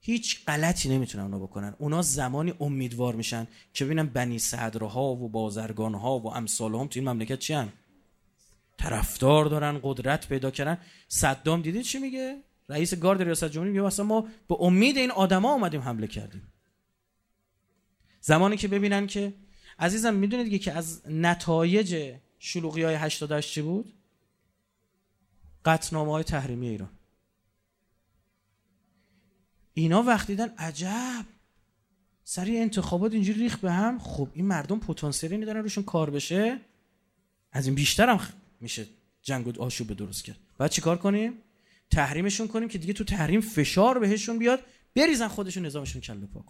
[0.01, 1.75] هیچ غلطی نمی‌تونن اونا بکنن.
[1.79, 7.09] اونا زمانی امیدوار میشن که ببینن بنی صدرها و بازرگانها و امثال هم تو این
[7.09, 7.69] مملکت چی هن؟
[8.79, 10.79] طرفدار دارن قدرت پیدا کردن.
[11.09, 15.53] صدام دیدید چی میگه؟ رئیس گارد ریاست جمهوری میگه اصلا ما به امید این آدما
[15.53, 16.43] اومدیم حمله کردیم.
[18.21, 19.35] زمانی که ببینن که
[19.79, 23.98] عزیزم می‌دونید که از نتایج شلوغی های 88 چی بود؟
[25.65, 26.91] قطنامه های تحریمی ایران.
[29.75, 31.25] اینا وقتی دیدن عجب.
[32.25, 33.99] سری انتخابات اینجوری ریخ به هم.
[33.99, 36.61] خب این مردم پتانسیلی دارن روشون کار بشه.
[37.53, 38.21] از این بیشتر هم
[38.61, 38.87] میشه
[39.23, 40.37] جنگ و آشوب درست کرد.
[40.59, 41.33] بعد چیکار کنیم؟
[41.91, 44.65] تحریمشون کنیم که دیگه تو تحریم فشار بهشون بیاد
[44.97, 46.45] بریزن خودشون نظامشون کله پاک.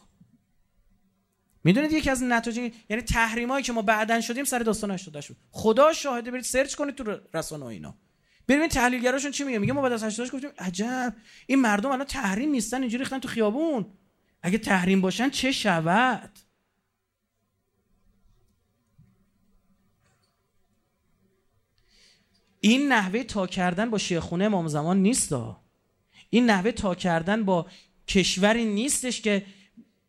[1.64, 5.92] می‌دونید یکی از نتایج یعنی تحریمایی که ما بعدن شدیم سر داستان 88 شد خدا
[5.92, 7.94] شاهده برید سرچ کنید تو رسانه اینا.
[8.48, 11.16] ببین تحلیلگراشون چی میگه؟ میگه ما بعد از 88 گفتیم عجب.
[11.46, 13.86] این مردم الان تحریم نیستن اینجوری ریختن تو خیابون.
[14.42, 16.38] اگه تحریم باشن چه شود؟
[22.60, 25.32] این نحوه تا کردن با شیخونه امام زمان نیست
[26.30, 27.66] این نحوه تا کردن با
[28.08, 29.46] کشوری نیستش که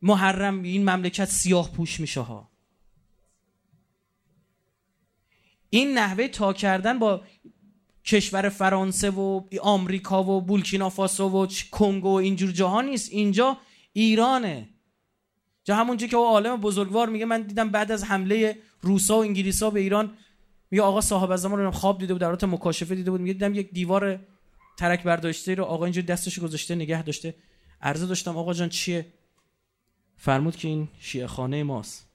[0.02, 2.52] محرم این مملکت سیاه پوش میشه ها.
[5.70, 7.24] این نحوه تا کردن با
[8.10, 13.12] کشور فرانسه و آمریکا و بولکینافاسو و کنگو و اینجور جاها نیست.
[13.12, 13.58] اینجا
[13.94, 14.70] ایرانه.
[15.64, 19.70] جا همونجا که او عالم بزرگوار میگه من دیدم بعد از حمله روسا و انگلیسا
[19.70, 20.18] به ایران
[20.72, 23.22] میگه آقا صاحب از زمان خواب دیده بود در مکاشفه دیده بود.
[23.22, 24.20] میگه دیدم یک دیوار
[24.78, 27.36] ترک برداشته رو آقا اینجا دستش گذاشته نگه داشته.
[27.82, 29.06] عرضه داشتم آقا جان چیه؟
[30.18, 32.10] فرمود که این شیعه خانه ماست.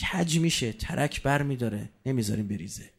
[0.00, 2.90] کج میشه؟ ترک بر میداره نمی‌ذاریم بریزه.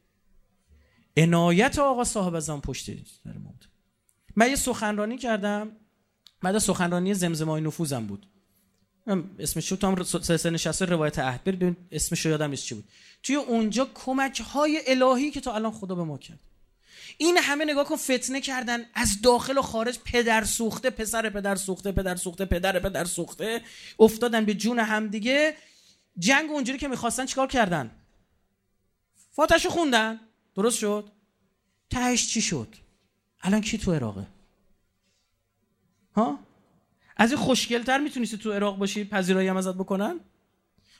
[1.17, 2.89] عنایت آقا صاحب ازم پشت
[3.25, 3.65] در بود
[4.35, 5.71] من یه سخنرانی کردم.
[6.41, 8.27] بعد سخنرانی زمزمای نفوذم بود.
[9.39, 11.43] اسمش تو هم سلسله نشسته روایت عهد.
[11.43, 12.85] ببین اسمش یادم نیست چی بود.
[13.23, 16.39] توی اونجا کمک های الهی که تا الان خدا به ما کرد.
[17.17, 18.85] این همه نگاه کن فتنه کردن.
[18.93, 23.61] از داخل و خارج پدر سوخته پسر پدر سوخته پدر سوخته پدر پدر سوخته.
[23.99, 25.55] افتادن به جون همدیگه
[26.19, 27.91] جنگ اونجوری که می‌خواستن چیکار کردن؟
[29.31, 30.19] فاتحشو خوندن.
[30.55, 31.11] درست شد؟
[31.89, 32.75] تهش چی شد؟
[33.41, 34.27] الان کی تو عراقه؟
[36.15, 36.39] ها؟
[37.17, 40.19] از این خوشگلتر می‌تونستی تو عراق باشی پذیرایی هم ازت بکنن؟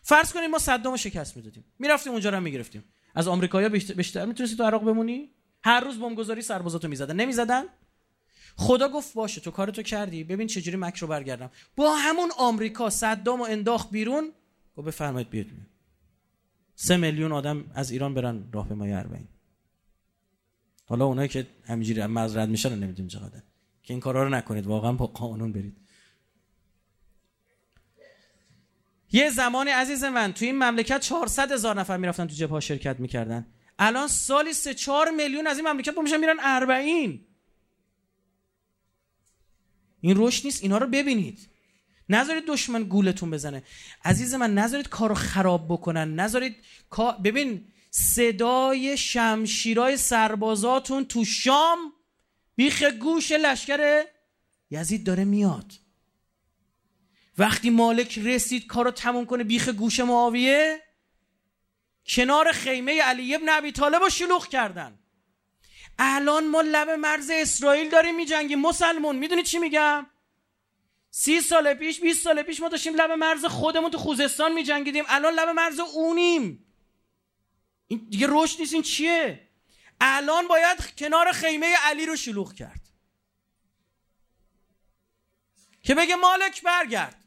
[0.01, 1.63] فرض کنیم ما صدام شکست می‌دادیم.
[1.79, 2.83] می‌رفتیم اونجا رو می‌گرفتیم.
[3.15, 5.29] از آمریکایا بیشتر می‌تونستی تو عراق بمونی؟
[5.63, 7.15] هر روز بمبگذاری سربازاتو می‌زدن.
[7.15, 7.63] نمی‌زدن؟
[8.55, 10.23] خدا گفت باشه تو کارتو کردی.
[10.23, 11.51] ببین چجوری مکر رو برگردم.
[11.75, 14.31] با همون آمریکا صدام و انداخت بیرون.
[14.77, 15.45] گفت بفرمایید بیاد
[16.75, 19.27] سه میلیون آدم از ایران برن راه مای اربعین.
[20.93, 23.41] حالا اونایی که همینجوری مرز رد میشن نمی‌دونیم چقدر
[23.83, 25.77] که این کارا رو نکنید واقعا با قانون برید.
[29.11, 33.47] یه زمانی عزیز من توی این مملکت 400 هزار نفر می‌رفتن تو جبهه شرکت می‌کردن.
[33.79, 36.71] الان سالی 3 4 میلیون از این مملکت میشن میرن 40
[40.01, 41.49] این رشد نیست اینا رو ببینید.
[42.09, 43.63] نذارید دشمن گولتون بزنه.
[44.05, 46.15] عزیز من نذارید کارو خراب بکنن.
[46.15, 46.55] نذارید
[47.23, 51.93] ببین صدای شمشیرای سربازاتون تو شام
[52.55, 54.05] بیخ گوش لشکر
[54.69, 55.73] یزید داره میاد.
[57.37, 60.81] وقتی مالک رسید کارو تموم کنه بیخ گوش معاویه
[62.07, 64.99] کنار خیمه علی ابن ابی طالب رو شلوغ کردن.
[65.99, 69.15] الان ما لب مرز اسرائیل داریم میجنگیم مسلمون.
[69.15, 70.05] می‌دونی چی میگم؟
[71.09, 75.03] سی سال پیش 20 سال پیش ما داشتیم لب مرز خودمون تو خوزستان میجنگیدیم.
[75.07, 76.72] الان لب مرز اونیم.
[77.93, 79.47] این دیگه رشد نیست این چیه؟
[80.01, 82.81] الان باید کنار خیمه علی رو شلوغ کرد.
[85.83, 87.23] که بگه مالک برگرد.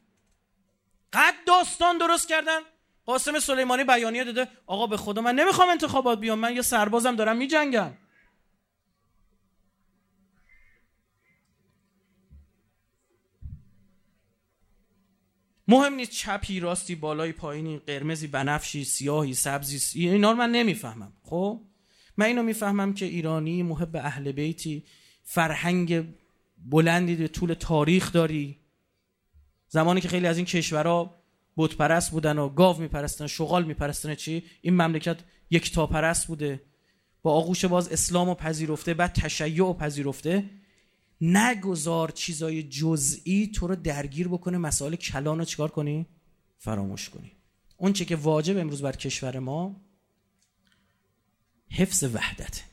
[1.13, 2.59] قد داستان درست کردن.
[3.05, 4.47] قاسم سلیمانی بیانیه داده.
[4.65, 6.39] آقا به خدا من نمی‌خوام انتخابات بیام.
[6.39, 7.93] من یه سربازم دارم میجنگم.
[15.67, 21.13] مهم نیست چپی راستی بالای پایینی قرمزی بنفشی سیاهی سبزی اینا رو من نمی‌فهمم.
[21.23, 21.61] خب؟
[22.17, 24.83] من اینو می‌فهمم که ایرانی محب اهل بیتی
[25.23, 26.03] فرهنگ
[26.65, 28.59] بلندی به طول تاریخ داری.
[29.67, 31.23] زمانی که خیلی از این کشورها
[31.57, 35.17] بت پرست بودن و گاو میپرستن شغال میپرستن چی؟ این مملکت
[35.49, 36.61] یک تا پرست بوده.
[37.21, 40.49] با آغوش باز اسلام و پذیرفته بعد تشیع و پذیرفته.
[41.21, 46.05] نگذار چیزای جزئی تو رو درگیر بکنه مسائل کلان رو چیکار کنی؟
[46.57, 47.31] فراموش کنی.
[47.77, 49.81] اون چه که واجب امروز بر کشور ما
[51.69, 52.63] حفظ وحدت.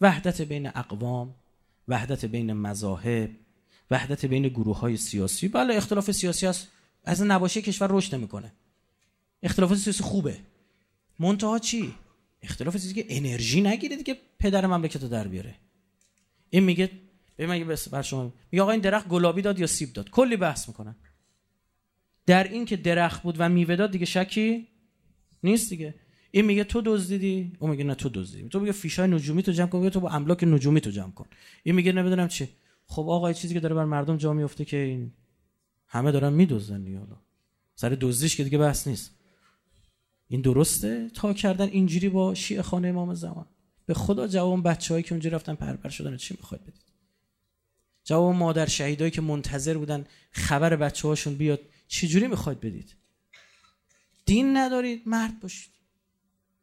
[0.00, 1.34] وحدت بین اقوام
[1.88, 3.30] وحدت بین مذاهب
[3.90, 5.48] وحدت بین گروه های سیاسی.
[5.48, 6.68] بله اختلاف سیاسی هست
[7.04, 8.52] از نباشه کشور رشد نمی‌کنه.
[9.42, 10.38] اختلاف سیاسی خوبه.
[11.18, 11.94] منتها چی؟
[12.42, 15.54] اختلاف سیاسی که انرژی نگیره دیگه پدر مملکت رو در بیاره.
[16.50, 16.90] این میگه
[17.36, 20.68] به من بر شما میگه آقا این درخت گلابی داد یا سیب داد؟ کلی بحث
[20.68, 20.96] می‌کنن
[22.26, 24.68] در این که درخت بود و میوه داد دیگه شکی
[25.42, 25.94] نیست دیگه.
[26.30, 29.68] این میگه تو دزدیدی؟ اون میگه نه تو دزدیدی تو میگه فیشای نجومی تو جمع
[29.68, 29.88] کن.
[29.88, 31.26] تو با املاک نجومی تو جمع کن.
[31.62, 32.48] این میگه نمی‌دونم چی.
[32.86, 35.12] خب آقا چیزی که داره بر مردم جا میفته که این
[35.86, 37.16] همه دارن میدزدن دیگه حالا.
[37.74, 39.18] سر دزدیش که دیگه بحث نیست.
[40.28, 43.46] این درسته؟ تا کردن اینجوری با شیعه خانه امام زمان.
[43.86, 46.83] به خدا جواب بچه‌هایی که اونجا رفتن پرپر شدن چی می‌خواد بدید؟
[48.04, 52.94] جواب مادر شهیدایی که منتظر بودن خبر بچه هاشون بیاد چجوری می‌خواید بدید؟
[54.26, 55.72] دین ندارید مرد باشید.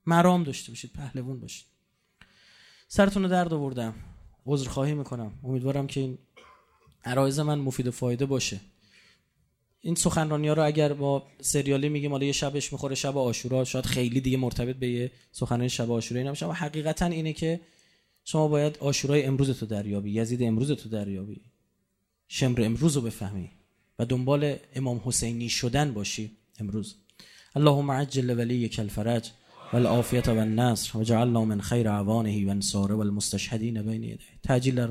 [0.05, 1.65] مرام داشته باشید پهلوون باشید.
[2.87, 3.93] سرتون رو درد آوردم.
[4.45, 5.31] عذر خواهی می‌کنم.
[5.43, 6.17] امیدوارم که این
[7.05, 8.59] عرایز من مفید و فایده باشه.
[9.81, 13.85] این سخنرانی ها رو اگر با سریالی میگیم حالا یه شبش می‌خوره شب آشورا شاید
[13.85, 17.59] خیلی دیگه مرتبط به یه سخنرانی شب آشورا نمیشه اما حقیقتا اینه که
[18.23, 21.41] شما باید آشورای امروز تو دریابی یزید امروز تو دریابی.
[22.27, 23.51] شمر امروز رو بفهمی
[23.99, 26.95] و دنبال امام حسینی شدن باشی امروز.
[27.55, 29.31] اللهم عجل ولیک الفرج
[29.73, 34.87] والعافیت و النصر و جعلنا من خیر عوانه و انصاره و المستشهدین بین یده تعجیل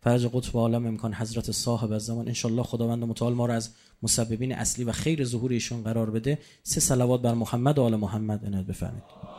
[0.00, 2.28] فرج قطب عالم امکان حضرت صاحب از زمان.
[2.28, 3.70] انشالله خداوند متعال ما را از
[4.02, 6.38] مسببین اصلی و خیر ظهور ایشون قرار بده.
[6.62, 9.33] سه صلوات بر محمد و آل محمد انت بفرمید